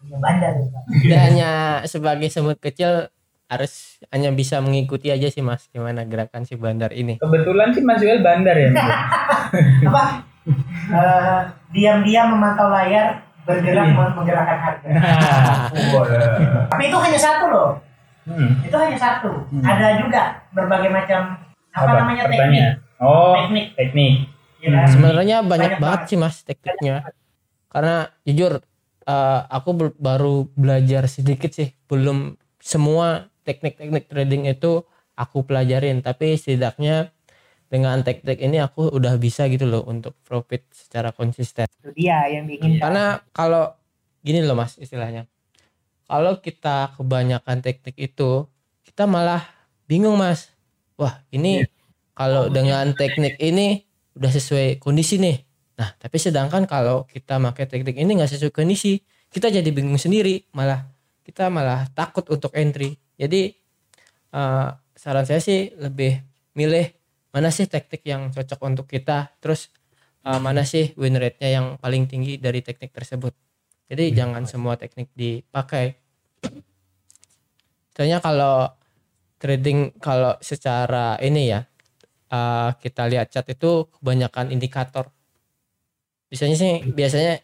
Ya, 0.04 0.20
bandar. 0.20 0.52
Kita 1.00 1.16
hanya 1.26 1.50
sebagai 1.84 2.28
semut 2.28 2.60
kecil 2.60 3.08
harus 3.46 3.72
hanya 4.08 4.28
bisa 4.30 4.60
mengikuti 4.60 5.08
aja 5.08 5.26
sih 5.26 5.40
mas 5.40 5.64
gimana 5.66 6.04
gerakan 6.04 6.44
si 6.44 6.54
bandar 6.54 6.92
ini 6.92 7.16
Kebetulan 7.16 7.72
sih 7.72 7.80
Mas 7.80 7.98
Yuel 7.98 8.20
bandar 8.20 8.52
ya. 8.54 8.68
Mas? 8.68 8.84
apa 9.88 10.04
Eh, 10.84 11.40
diam-diam 11.72 12.28
memantau 12.30 12.68
layar 12.68 13.23
bergerak 13.44 13.84
Iya. 13.84 13.94
meng- 13.94 14.14
menggerakkan 14.14 14.58
harga 14.58 14.86
Oh, 15.92 16.04
ya. 16.04 16.28
tapi 16.70 16.82
itu 16.84 16.98
hanya 16.98 17.18
satu 17.18 17.46
loh 17.46 17.70
Hmm. 18.24 18.56
itu 18.58 18.72
hanya 18.72 18.96
satu 18.96 19.30
ada 19.60 20.00
juga 20.00 20.22
berbagai 20.50 20.88
macam 20.88 21.36
apa, 21.70 21.90
namanya 21.94 22.24
teknik 22.24 22.40
Pertanyaan. 22.40 22.74
Oh, 22.96 23.36
teknik 23.36 23.66
teknik. 23.74 24.14
ya 24.58 24.68
kan? 24.72 24.86
sebenarnya 24.88 25.36
banyak, 25.40 25.70
Banyak 25.70 25.78
banget 25.78 26.00
sih 26.06 26.16
mas 26.16 26.36
tekniknya 26.40 27.04
karena 27.68 27.96
jujur 28.22 28.64
eh, 29.04 29.40
aku 29.46 29.68
baru 29.94 30.48
belajar 30.50 31.04
sedikit 31.04 31.52
sih 31.52 31.76
belum 31.84 32.34
semua 32.56 33.06
teknik-teknik 33.42 34.08
trading 34.08 34.48
itu 34.48 34.80
aku 35.12 35.44
pelajarin 35.44 36.00
tapi 36.00 36.32
setidaknya 36.34 37.12
dengan 37.68 38.00
teknik 38.04 38.38
ini 38.38 38.60
aku 38.60 38.92
udah 38.92 39.16
bisa 39.18 39.48
gitu 39.50 39.66
loh 39.66 39.82
untuk 39.88 40.14
profit 40.22 40.64
secara 40.70 41.10
konsisten. 41.10 41.66
Itu 41.80 41.90
dia 41.96 42.24
yang 42.30 42.46
diinginkan 42.46 42.80
karena 42.80 43.04
kalau 43.34 43.74
gini 44.24 44.40
loh 44.44 44.56
mas 44.56 44.80
istilahnya 44.80 45.28
kalau 46.04 46.38
kita 46.40 46.94
kebanyakan 46.96 47.64
teknik 47.64 47.96
itu 47.96 48.46
kita 48.84 49.08
malah 49.08 49.42
bingung 49.88 50.16
mas. 50.20 50.52
Wah 50.94 51.24
ini 51.34 51.66
kalau 52.14 52.46
dengan 52.52 52.94
teknik 52.94 53.40
ini 53.42 53.82
udah 54.14 54.30
sesuai 54.30 54.78
kondisi 54.78 55.18
nih. 55.18 55.42
Nah 55.80 55.90
tapi 55.98 56.16
sedangkan 56.20 56.68
kalau 56.70 57.08
kita 57.10 57.40
pakai 57.40 57.66
teknik 57.66 57.96
ini 57.98 58.20
nggak 58.20 58.30
sesuai 58.30 58.54
kondisi 58.54 59.02
kita 59.32 59.50
jadi 59.50 59.66
bingung 59.74 59.98
sendiri. 59.98 60.46
Malah 60.54 60.86
kita 61.26 61.50
malah 61.50 61.88
takut 61.90 62.22
untuk 62.30 62.54
entry. 62.54 62.94
Jadi 63.18 63.50
eh, 64.30 64.68
saran 64.94 65.26
saya 65.26 65.42
sih 65.42 65.74
lebih 65.74 66.22
milih 66.54 66.86
mana 67.34 67.50
sih 67.50 67.66
teknik 67.66 68.06
yang 68.06 68.30
cocok 68.30 68.60
untuk 68.62 68.86
kita 68.86 69.34
terus 69.42 69.74
eh, 70.22 70.38
mana 70.38 70.62
sih 70.62 70.94
win 70.94 71.18
rate-nya 71.18 71.50
yang 71.58 71.66
paling 71.82 72.06
tinggi 72.06 72.38
dari 72.38 72.62
teknik 72.62 72.94
tersebut. 72.94 73.34
Jadi 73.90 74.14
jangan 74.14 74.46
semua 74.46 74.78
teknik 74.78 75.10
dipakai. 75.18 75.98
Soalnya 77.94 78.22
kalau 78.22 78.70
trading 79.42 79.98
kalau 79.98 80.38
secara 80.38 81.18
ini 81.18 81.50
ya 81.50 81.66
eh, 82.30 82.70
kita 82.78 83.10
lihat 83.10 83.34
chart 83.34 83.50
itu 83.50 83.90
kebanyakan 83.98 84.54
indikator. 84.54 85.10
Biasanya 86.30 86.56
sih 86.56 86.72
biasanya 86.86 87.42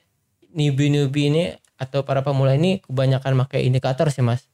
newbie-newbie 0.54 1.26
ini 1.34 1.44
atau 1.80 2.06
para 2.06 2.22
pemula 2.22 2.54
ini 2.54 2.78
kebanyakan 2.84 3.40
pakai 3.46 3.66
indikator 3.66 4.12
sih 4.12 4.20
mas 4.20 4.49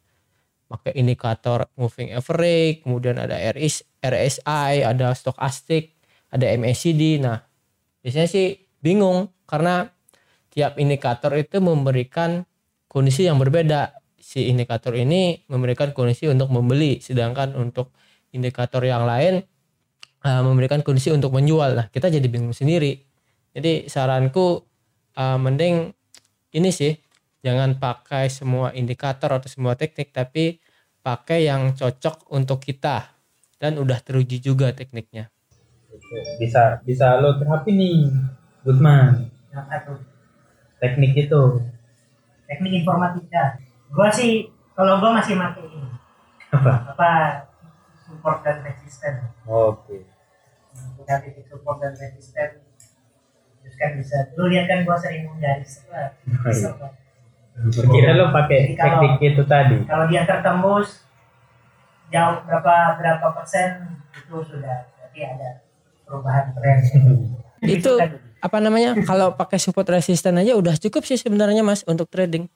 pakai 0.67 0.99
indikator 0.99 1.71
moving 1.79 2.11
average, 2.11 2.83
kemudian 2.83 3.23
ada 3.23 3.39
RS, 3.39 3.87
RSI, 4.03 4.83
ada 4.83 5.15
stochastic, 5.15 5.95
ada 6.31 6.51
MACD. 6.59 7.23
Nah, 7.23 7.39
biasanya 8.03 8.27
sih 8.27 8.59
bingung 8.83 9.31
karena 9.47 9.87
tiap 10.51 10.77
indikator 10.83 11.33
itu 11.39 11.63
memberikan 11.63 12.43
kondisi 12.91 13.31
yang 13.31 13.39
berbeda. 13.39 13.95
Si 14.19 14.51
indikator 14.51 14.99
ini 14.99 15.47
memberikan 15.47 15.95
kondisi 15.95 16.27
untuk 16.27 16.51
membeli, 16.51 16.99
sedangkan 16.99 17.55
untuk 17.55 17.95
indikator 18.35 18.83
yang 18.83 19.07
lain 19.07 19.39
uh, 20.27 20.43
memberikan 20.43 20.83
kondisi 20.83 21.15
untuk 21.15 21.31
menjual. 21.31 21.79
Nah, 21.79 21.87
kita 21.95 22.11
jadi 22.11 22.27
bingung 22.27 22.51
sendiri. 22.51 22.99
Jadi 23.55 23.87
saranku 23.87 24.67
uh, 25.15 25.39
mending 25.39 25.95
ini 26.59 26.71
sih 26.75 26.93
jangan 27.45 27.77
pakai 27.77 28.29
semua 28.29 28.73
indikator 28.73 29.33
atau 29.37 29.49
semua 29.49 29.77
teknik 29.77 30.13
tapi 30.13 30.61
pakai 31.01 31.47
yang 31.47 31.73
cocok 31.73 32.29
untuk 32.33 32.61
kita 32.61 33.13
dan 33.57 33.81
udah 33.81 33.99
teruji 34.05 34.39
juga 34.39 34.73
tekniknya. 34.73 35.33
Bisa 36.37 36.83
bisa 36.85 37.17
lo 37.19 37.41
terapi 37.41 37.73
nih, 37.73 38.13
Goodman. 38.63 39.33
yang 39.55 39.65
satu 39.67 39.97
Teknik 40.77 41.17
itu. 41.17 41.43
teknik 42.47 42.85
informatika 42.85 43.57
gua 43.91 44.07
sih 44.13 44.47
kalau 44.77 45.01
gua 45.03 45.19
masih 45.19 45.35
pakai 45.35 45.67
ini 45.67 45.83
Apa? 46.55 46.95
apa 46.95 47.11
support 48.07 48.39
dan 48.47 48.63
resisten 48.63 49.19
Oke. 49.43 50.07
punya 50.95 51.17
titik 51.25 51.43
support 51.51 51.83
dan 51.83 51.91
resisten 51.97 52.63
terus 53.59 53.75
kan 53.75 53.91
bisa 53.99 54.31
lu 54.39 54.47
lihat 54.47 54.71
kan 54.71 54.87
gua 54.87 54.95
sering 54.95 55.27
menggaris 55.27 55.83
Pak. 55.89 56.23
Kira 57.65 58.13
lo 58.13 58.29
pakai 58.31 58.77
kalau- 58.77 59.01
teknik 59.01 59.15
itu 59.25 59.43
tadi. 59.45 59.77
kalau 59.89 60.05
dia 60.07 60.23
tertembus 60.23 61.03
jauh 62.07 62.39
berapa 62.45 62.75
berapa 63.01 63.27
persen 63.33 63.97
itu 64.13 64.37
sudah 64.45 64.87
berarti 64.93 65.21
ada 65.25 65.65
perubahan 66.05 66.53
tren 66.55 66.79
Itu 67.81 67.97
apa 68.39 68.59
namanya? 68.61 68.95
Kalau 69.03 69.33
pakai 69.35 69.57
support 69.57 69.89
resisten 69.89 70.37
aja 70.37 70.55
udah 70.55 70.77
cukup 70.77 71.03
sih 71.03 71.17
sebenarnya 71.17 71.65
Mas 71.65 71.83
untuk 71.89 72.07
trading. 72.07 72.47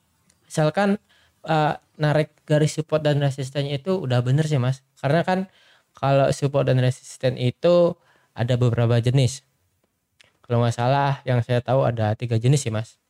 Misalkan 0.45 1.01
eh, 1.43 1.73
narik 1.97 2.37
garis 2.45 2.77
support 2.77 3.01
dan 3.01 3.19
resistennya 3.19 3.81
itu 3.81 3.97
udah 3.97 4.21
bener 4.21 4.45
sih 4.45 4.61
Mas. 4.61 4.85
Karena 5.01 5.25
kan 5.25 5.49
kalau 5.97 6.29
support 6.31 6.69
dan 6.69 6.79
resisten 6.79 7.41
itu 7.41 7.97
ada 8.37 8.55
beberapa 8.55 9.01
jenis. 9.01 9.43
Kalau 10.45 10.63
nggak 10.63 10.77
salah 10.77 11.25
yang 11.25 11.41
saya 11.41 11.65
tahu 11.65 11.83
ada 11.83 12.13
tiga 12.15 12.37
jenis 12.37 12.61
sih 12.61 12.71
Mas. 12.71 13.01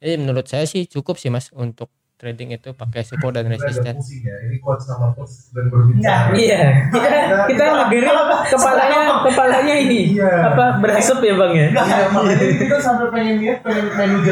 Jadi 0.00 0.14
menurut 0.16 0.44
saya 0.44 0.64
sih 0.64 0.84
cukup 0.84 1.14
sih 1.14 1.28
Mas 1.28 1.52
untuk 1.52 1.88
trading 2.16 2.52
itu 2.52 2.72
pakai 2.72 3.00
support 3.00 3.32
dan 3.32 3.48
resisten. 3.48 3.96
ya. 3.96 4.34
Ini 4.42 4.56
coach 4.58 4.80
sama 4.82 5.08
coach 5.10 5.52
dan 5.52 5.68
berbicara. 5.68 6.32
Iya. 6.32 6.60
Kita 6.92 7.08
kita 7.48 7.64
ngegerin 7.64 8.12
kepalanya 8.46 8.98
kepalanya 9.22 9.74
ini 9.78 10.00
Iya. 10.14 10.52
apa 10.52 10.64
berasap 10.78 11.20
ya 11.20 11.32
bang 11.34 11.52
ya? 11.54 11.68
Iya, 11.70 12.06
makanya 12.10 12.48
kita 12.60 12.76
sampai 12.78 13.06
pengen 13.08 13.34
lihat 13.40 13.58
pengen 13.60 13.86
pengen 13.90 14.20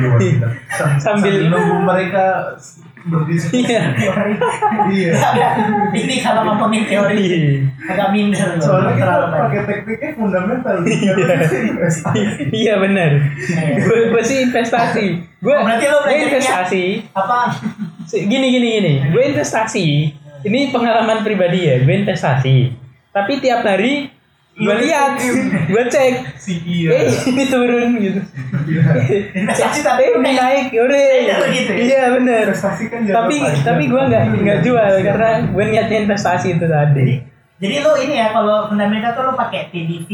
luar 0.00 0.18
kita. 0.18 0.48
Sambil- 0.98 1.48
nunggu 1.48 1.76
mereka 1.80 2.56
berdiskusi. 3.04 3.68
Iya. 3.68 3.82
Iya. 4.88 5.12
ini 5.92 6.16
kalau 6.24 6.48
ngomongin 6.48 6.88
teori 6.88 7.60
agak 7.84 8.08
minder 8.16 8.56
loh. 8.56 8.64
Soalnya 8.64 8.92
kita 8.96 9.14
pakai 9.28 9.60
tekniknya 9.68 10.10
fundamental. 10.16 10.76
Investasi. 10.84 12.48
Iya 12.52 12.74
benar. 12.80 13.10
Gue 13.84 14.22
sih 14.24 14.48
investasi. 14.48 15.06
Gue 15.44 15.54
Oh, 15.54 15.62
berarti 15.62 15.86
lo 15.86 16.00
investasi. 16.08 16.84
apa 17.12 17.52
Gini 18.08 18.46
gini 18.56 18.68
gini. 18.80 18.94
Gue 19.12 19.22
investasi. 19.32 19.86
Ini 20.44 20.60
pengalaman 20.72 21.24
pribadi 21.24 21.68
ya. 21.68 21.80
Gue 21.84 22.04
investasi. 22.04 22.72
Tapi 23.12 23.32
tiap 23.38 23.62
hari 23.62 24.10
gue 24.54 24.74
lihat, 24.80 25.18
gue 25.66 25.82
cek. 25.88 26.14
Si 26.38 26.62
Eh 26.62 26.86
iya. 26.86 27.10
ini 27.26 27.44
turun 27.46 27.98
gitu. 27.98 28.20
investasi 29.34 29.78
Eh 29.78 29.84
tapi 29.84 30.02
ini 30.14 30.30
naik, 30.32 30.66
ore. 30.72 31.06
Beda 31.26 31.46
gitu 31.50 31.70
ya? 31.70 31.78
Iya 31.82 32.02
benar. 32.14 32.44
Investasi 32.48 32.82
kan 32.86 33.00
Tapi 33.02 33.34
panjang. 33.36 33.64
tapi 33.66 33.82
gue 33.84 34.02
nggak 34.04 34.24
nggak 34.36 34.58
jual 34.62 34.92
karena 35.02 35.28
gue 35.44 35.64
niatnya 35.66 35.98
investasi 36.04 36.46
itu 36.54 36.66
tadi. 36.66 37.08
jadi 37.54 37.80
lo 37.80 37.94
ini 37.96 38.14
ya 38.14 38.28
kalau 38.28 38.66
fundamental 38.66 39.14
tuh 39.14 39.24
lo 39.24 39.32
pakai 39.32 39.70
PDV 39.70 40.10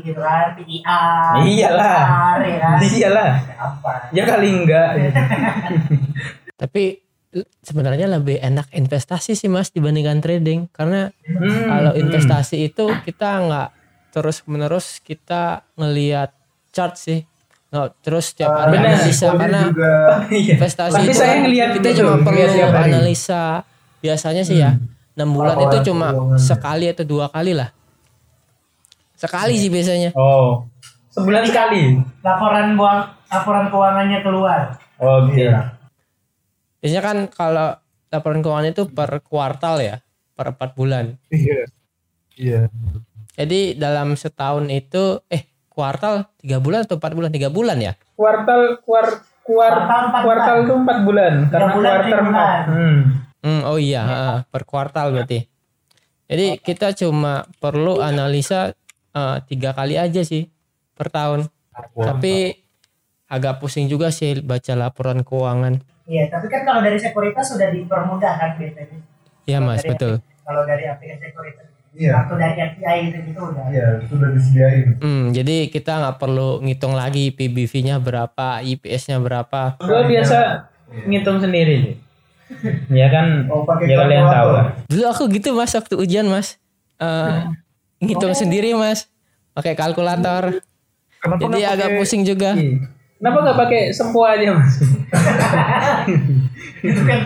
gitu 0.00 0.16
kan 0.16 0.54
PIA 0.54 1.00
Iyalah. 1.42 1.98
SAR, 2.00 2.38
ya 2.40 2.56
kan 2.56 2.76
Iyalah. 2.80 3.30
apa 3.54 3.92
Ya 4.10 4.22
kali 4.24 4.48
enggak. 4.54 4.88
Tapi 6.62 7.02
sebenarnya 7.60 8.06
lebih 8.06 8.38
enak 8.38 8.70
investasi 8.70 9.34
sih 9.34 9.50
mas 9.50 9.68
dibandingkan 9.68 10.22
trading 10.22 10.70
karena 10.70 11.10
Hmm, 11.26 11.66
kalau 11.66 11.92
hmm. 11.92 12.00
investasi 12.00 12.70
itu 12.70 12.86
kita 13.02 13.42
nggak 13.42 13.68
terus 14.14 14.46
menerus 14.46 15.02
kita 15.02 15.42
ngelihat 15.74 16.30
chart 16.70 16.94
sih 16.94 17.26
nggak 17.68 17.90
terus 18.00 18.30
setiap 18.30 18.54
hari 18.54 18.78
benar. 18.78 18.94
analisa 18.94 19.26
karena 19.34 19.60
juga 19.66 19.92
Iya. 20.30 20.52
investasi 20.54 20.94
Tapi 20.94 21.04
itu 21.04 21.12
saya 21.12 21.26
kan 21.28 21.38
ngelihat 21.42 21.68
kita 21.72 21.82
gitu, 21.84 21.98
cuma 21.98 22.12
ngelihat 22.12 22.22
perlu 22.24 22.54
tiap 22.54 22.70
hari. 22.72 22.86
analisa 22.88 23.42
biasanya 23.98 24.42
sih 24.42 24.56
ya 24.56 24.70
enam 25.12 25.30
bulan 25.30 25.56
itu 25.60 25.76
cuma 25.84 26.06
keuangan. 26.08 26.38
sekali 26.40 26.86
atau 26.86 27.04
dua 27.04 27.26
kali 27.28 27.52
lah 27.52 27.74
sekali 29.16 29.54
sih 29.56 29.66
biasanya 29.68 30.10
Oh. 30.14 30.66
Sebulan 31.08 31.42
sekali. 31.44 31.94
laporan 32.20 32.74
buang 32.74 33.00
laporan 33.28 33.66
keuangannya 33.68 34.18
keluar 34.20 34.60
Oke. 34.96 35.46
biasanya 36.78 37.02
kan 37.02 37.16
kalau 37.28 37.74
laporan 38.08 38.38
keuangan 38.38 38.66
itu 38.68 38.86
per 38.88 39.18
kuartal 39.20 39.78
ya 39.78 39.98
per 40.32 40.50
empat 40.50 40.70
bulan 40.72 41.18
Iya. 41.28 41.66
Iya. 42.34 42.60
Jadi 43.34 43.60
dalam 43.74 44.14
setahun 44.14 44.66
itu 44.68 45.20
eh 45.28 45.42
kuartal 45.66 46.30
tiga 46.38 46.58
bulan 46.58 46.82
atau 46.82 46.96
empat 46.96 47.12
bulan 47.12 47.30
tiga 47.30 47.48
bulan 47.48 47.78
ya 47.78 47.92
Kuartal 48.14 48.78
kuar 48.80 49.06
kuar 49.42 49.74
Kuartal 49.74 50.00
empat 50.08 50.22
kuartal 50.22 50.54
bulan. 50.54 50.64
itu 50.64 50.74
empat 50.76 50.98
bulan 51.00 51.32
karena 51.48 51.66
bulan, 51.68 51.90
kuartal 51.92 52.20
empat. 52.20 52.24
bulan. 52.24 52.62
Hmm. 52.64 53.00
Hmm, 53.44 53.60
oh 53.66 53.76
iya, 53.76 54.00
ha, 54.00 54.16
per 54.42 54.64
kuartal 54.64 55.12
berarti. 55.12 55.44
Jadi 56.24 56.46
kita 56.58 56.94
cuma 56.94 57.44
perlu 57.58 58.00
analisa 58.00 58.72
eh, 59.10 59.36
tiga 59.44 59.70
kali 59.70 59.94
aja 59.94 60.22
sih 60.22 60.48
per 60.94 61.10
tahun. 61.10 61.50
Tapi 61.92 62.56
agak 63.26 63.58
pusing 63.58 63.84
juga 63.84 64.08
sih 64.08 64.38
baca 64.38 64.72
laporan 64.72 65.20
keuangan. 65.20 65.82
iya 66.04 66.28
tapi 66.28 66.46
kan 66.46 66.62
kalau 66.62 66.80
dari 66.80 66.96
sekuritas 66.96 67.44
sudah 67.46 67.68
dipermudah 67.68 68.32
kan 68.34 68.50
biasanya 68.54 69.00
Iya 69.42 69.58
mas, 69.58 69.80
dari- 69.80 69.90
betul. 69.90 70.14
kalau 70.40 70.62
dari 70.62 70.84
aplikasi 70.84 71.20
sekuritas 71.26 71.66
Iya. 71.94 72.26
atau 72.26 72.34
dari 72.34 72.58
API 72.58 72.96
gitu 73.06 73.18
gitu 73.30 73.40
udah 73.40 73.64
Iya, 73.70 73.86
sudah 74.10 74.28
disediain. 74.34 74.98
Hmm, 74.98 75.30
jadi 75.30 75.70
kita 75.70 75.94
nggak 75.94 76.16
perlu 76.18 76.58
ngitung 76.60 76.92
lagi 76.92 77.30
PBV-nya 77.30 78.02
berapa, 78.02 78.60
IPS-nya 78.60 79.22
berapa. 79.22 79.78
Gue 79.78 80.02
biasa 80.10 80.68
ngitung 81.06 81.38
sendiri 81.38 81.74
sih. 81.80 81.94
Ya 82.90 83.08
kan, 83.08 83.46
Oh, 83.46 83.62
pakai 83.62 83.88
ya 83.88 83.96
kalian 84.02 84.26
tahu 84.26 84.48
lah. 84.52 84.66
Dulu 84.86 85.04
aku 85.06 85.22
gitu 85.30 85.54
mas 85.54 85.70
waktu 85.70 85.94
ujian 85.96 86.26
mas, 86.26 86.58
Eh, 86.94 87.38
ngitung 87.98 88.34
sendiri 88.34 88.74
mas, 88.74 89.10
pakai 89.50 89.74
kalkulator. 89.74 90.62
Kenapa 91.18 91.40
Jadi 91.40 91.60
agak 91.64 91.88
pusing 91.96 92.22
juga. 92.22 92.52
Iya. 92.54 92.90
Kenapa 93.16 93.38
nggak 93.40 93.56
pakai 93.56 93.80
sempo 93.94 94.20
aja 94.22 94.52
mas? 94.52 94.74
itu 96.84 97.00
kan 97.06 97.20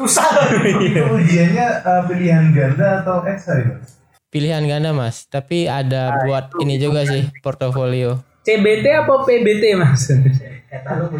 susah 0.00 0.56
Itu 0.80 1.04
ujiannya 1.12 1.66
eh, 1.84 2.02
pilihan 2.08 2.44
ganda 2.56 3.04
atau 3.04 3.20
esai, 3.28 3.68
Mas? 3.68 4.00
Pilihan 4.30 4.62
ganda 4.62 4.94
mas, 4.94 5.26
tapi 5.26 5.66
ada 5.66 6.22
buat 6.22 6.54
ini 6.62 6.78
juga 6.78 7.02
sih 7.02 7.26
portofolio. 7.42 8.22
CBT 8.46 8.86
apa 9.02 9.26
PBT 9.26 9.74
mas? 9.74 10.06
kata 10.70 11.02
lu 11.02 11.10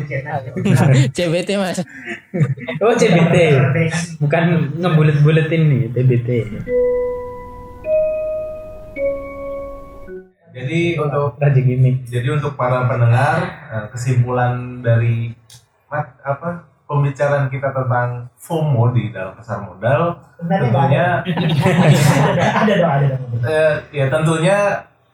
CBT 1.10 1.50
mas. 1.58 1.82
Oh 2.78 2.94
CBT, 2.94 3.34
bukan 4.22 4.42
ngebulet-buletin 4.78 5.62
nih 5.66 5.82
PBT. 5.90 6.28
Jadi 10.54 10.80
untuk 11.02 11.34
Raja 11.34 11.60
gimmick. 11.62 12.06
jadi 12.06 12.30
untuk 12.30 12.54
para 12.54 12.86
pendengar 12.86 13.34
eh, 13.74 13.86
kesimpulan 13.90 14.86
dari 14.86 15.34
mat, 15.90 16.14
apa 16.22 16.69
pembicaraan 16.90 17.46
kita 17.46 17.70
tentang 17.70 18.26
FOMO 18.34 18.90
di 18.90 19.08
dalam 19.08 19.30
pasar 19.32 19.62
modal 19.62 20.18
sebenarnya 20.34 20.66
nggak 20.66 20.82
tentunya 20.82 21.06
ada 21.06 22.46
ada 22.58 22.72
dong 22.74 22.90
ada 22.90 23.06
dong 23.08 23.22
eh, 23.46 23.74
ya 23.92 24.06
tentunya 24.08 24.58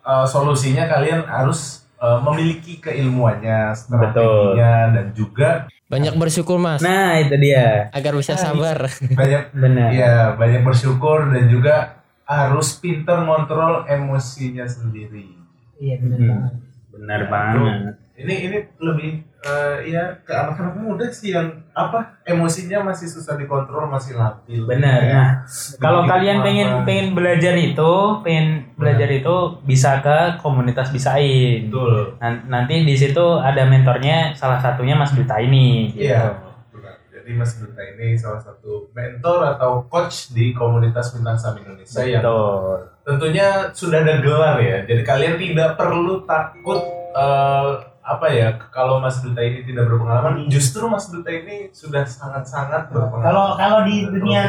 eh, 0.03 0.27
solusinya 0.27 0.85
kalian 0.87 1.21
harus 1.23 1.61
eh, 1.97 2.19
memiliki 2.19 2.79
keilmuannya, 2.79 3.77
strateginya 3.77 4.73
dan 4.91 5.07
juga 5.13 5.51
Banyak 5.87 6.17
bersyukur 6.17 6.59
mas, 6.59 6.83
Nah 6.83 7.15
itu 7.17 7.39
dia. 7.39 7.87
agar 7.91 8.11
bisa 8.13 8.35
sabar. 8.35 8.91
banyak 8.91 9.43
Benar. 9.63 9.89
ya 9.93 10.35
banyak 10.35 10.61
bersyukur 10.61 11.31
dan 11.31 11.47
juga 11.47 12.03
harus 12.25 12.75
pinter 12.75 13.23
ngontrol 13.23 13.87
emosinya 13.87 14.67
sendiri. 14.67 15.31
iya 15.77 15.95
benar 15.97 16.19
Hmm. 16.19 16.27
banget 16.27 16.53
Benar 16.91 17.21
banget. 17.29 17.95
Ini 18.17 18.35
ini 18.43 18.59
lebih 18.79 19.11
eh, 19.39 19.77
ya 19.87 20.17
ke 20.19 20.33
anak-anak 20.33 20.75
muda 20.75 21.05
sih 21.07 21.31
yang 21.31 21.45
apa 21.71 22.17
emosinya 22.25 22.81
masih 22.83 23.05
susah 23.05 23.37
dikontrol, 23.37 23.85
masih 23.87 24.17
labil. 24.17 24.65
Benar. 24.65 25.01
Nah, 25.07 25.31
kalau 25.77 26.03
kalian 26.03 26.41
pengen 26.41 26.81
kemampuan. 26.81 26.87
pengen 26.87 27.07
belajar 27.13 27.55
itu, 27.55 27.93
pengen 28.21 28.47
belajar 28.73 29.09
itu 29.11 29.37
bisa 29.63 30.01
ke 30.01 30.19
komunitas 30.39 30.89
bisain. 30.89 31.69
betul. 31.69 32.17
Nan- 32.17 32.49
Nanti 32.49 32.83
di 32.83 32.97
situ 32.97 33.37
ada 33.37 33.63
mentornya, 33.63 34.33
salah 34.33 34.57
satunya 34.57 34.97
Mas 34.97 35.13
Duta 35.13 35.37
ini. 35.37 35.93
gitu. 35.93 36.09
Iya. 36.09 36.41
benar. 36.73 36.97
Jadi 37.07 37.31
Mas 37.33 37.53
Duta 37.55 37.83
ini 37.85 38.17
salah 38.17 38.41
satu 38.41 38.89
mentor 38.91 39.45
atau 39.47 39.85
coach 39.87 40.33
di 40.33 40.51
komunitas 40.51 41.13
bintang 41.13 41.37
saham 41.37 41.61
Indonesia 41.61 42.01
yang 42.01 42.25
Betul. 42.25 42.81
tentunya 43.05 43.47
sudah 43.71 44.01
ada 44.01 44.15
gelar 44.19 44.57
ya. 44.59 44.79
Jadi 44.83 45.05
kalian 45.05 45.37
tidak 45.37 45.77
perlu 45.77 46.25
takut 46.25 46.81
eh, 47.13 47.73
apa 48.07 48.31
ya 48.31 48.55
kalau 48.71 49.03
Mas 49.03 49.19
Duta 49.19 49.43
ini 49.43 49.61
tidak 49.61 49.91
berpengalaman. 49.91 50.47
Justru 50.47 50.87
Mas 50.87 51.11
Duta 51.11 51.27
ini 51.27 51.69
sudah 51.71 52.07
sangat-sangat 52.07 52.87
berpengalaman. 52.89 53.27
kalau 53.27 53.47
kalau 53.55 53.79
di 53.83 54.07
dunia 54.07 54.47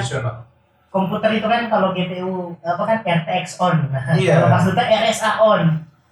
komputer 0.87 1.29
itu 1.35 1.45
kan 1.45 1.65
kalau 1.67 1.89
GPU 1.91 2.53
apa 2.59 2.83
kan 2.83 2.97
RTX 3.01 3.57
on. 3.59 3.77
Nah, 3.91 4.13
Iya. 4.13 4.33
Kalau 4.37 4.47
Mas 4.49 4.63
Duta 4.63 4.83
RSA 4.85 5.31
on. 5.39 5.63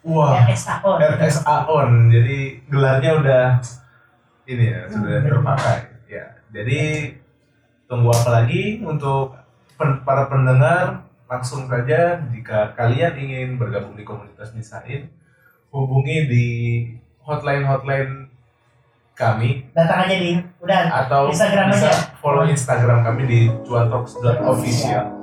Wah, 0.03 0.41
RSA 0.43 0.75
on. 0.81 0.99
RSA 0.99 1.57
on. 1.65 1.89
Jadi 2.09 2.37
gelarnya 2.65 3.11
udah 3.15 3.45
ini 4.45 4.65
ya, 4.67 4.81
sudah 4.85 5.21
Hmm. 5.21 5.25
terpakai. 5.27 5.77
Ya. 6.05 6.25
Jadi 6.49 6.81
tunggu 7.85 8.09
apa 8.09 8.29
lagi 8.35 8.81
untuk 8.81 9.37
pen- 9.75 10.01
para 10.01 10.25
pendengar 10.25 11.05
langsung 11.25 11.65
saja 11.65 12.21
jika 12.29 12.73
kalian 12.73 13.13
ingin 13.15 13.49
bergabung 13.55 13.93
di 13.93 14.01
komunitas 14.01 14.53
Misain 14.53 15.09
hubungi 15.69 16.17
di 16.25 16.47
hotline-hotline 17.25 18.29
kami. 19.15 19.65
Datang 19.71 20.05
aja 20.05 20.15
di 20.15 20.31
udah 20.59 20.81
atau 21.05 21.31
Instagram 21.31 21.71
bisa 21.71 21.87
aja. 21.87 22.19
follow 22.19 22.43
Instagram 22.45 22.99
kami 23.01 23.21
di 23.25 23.39
cuantalks.official 23.63 25.14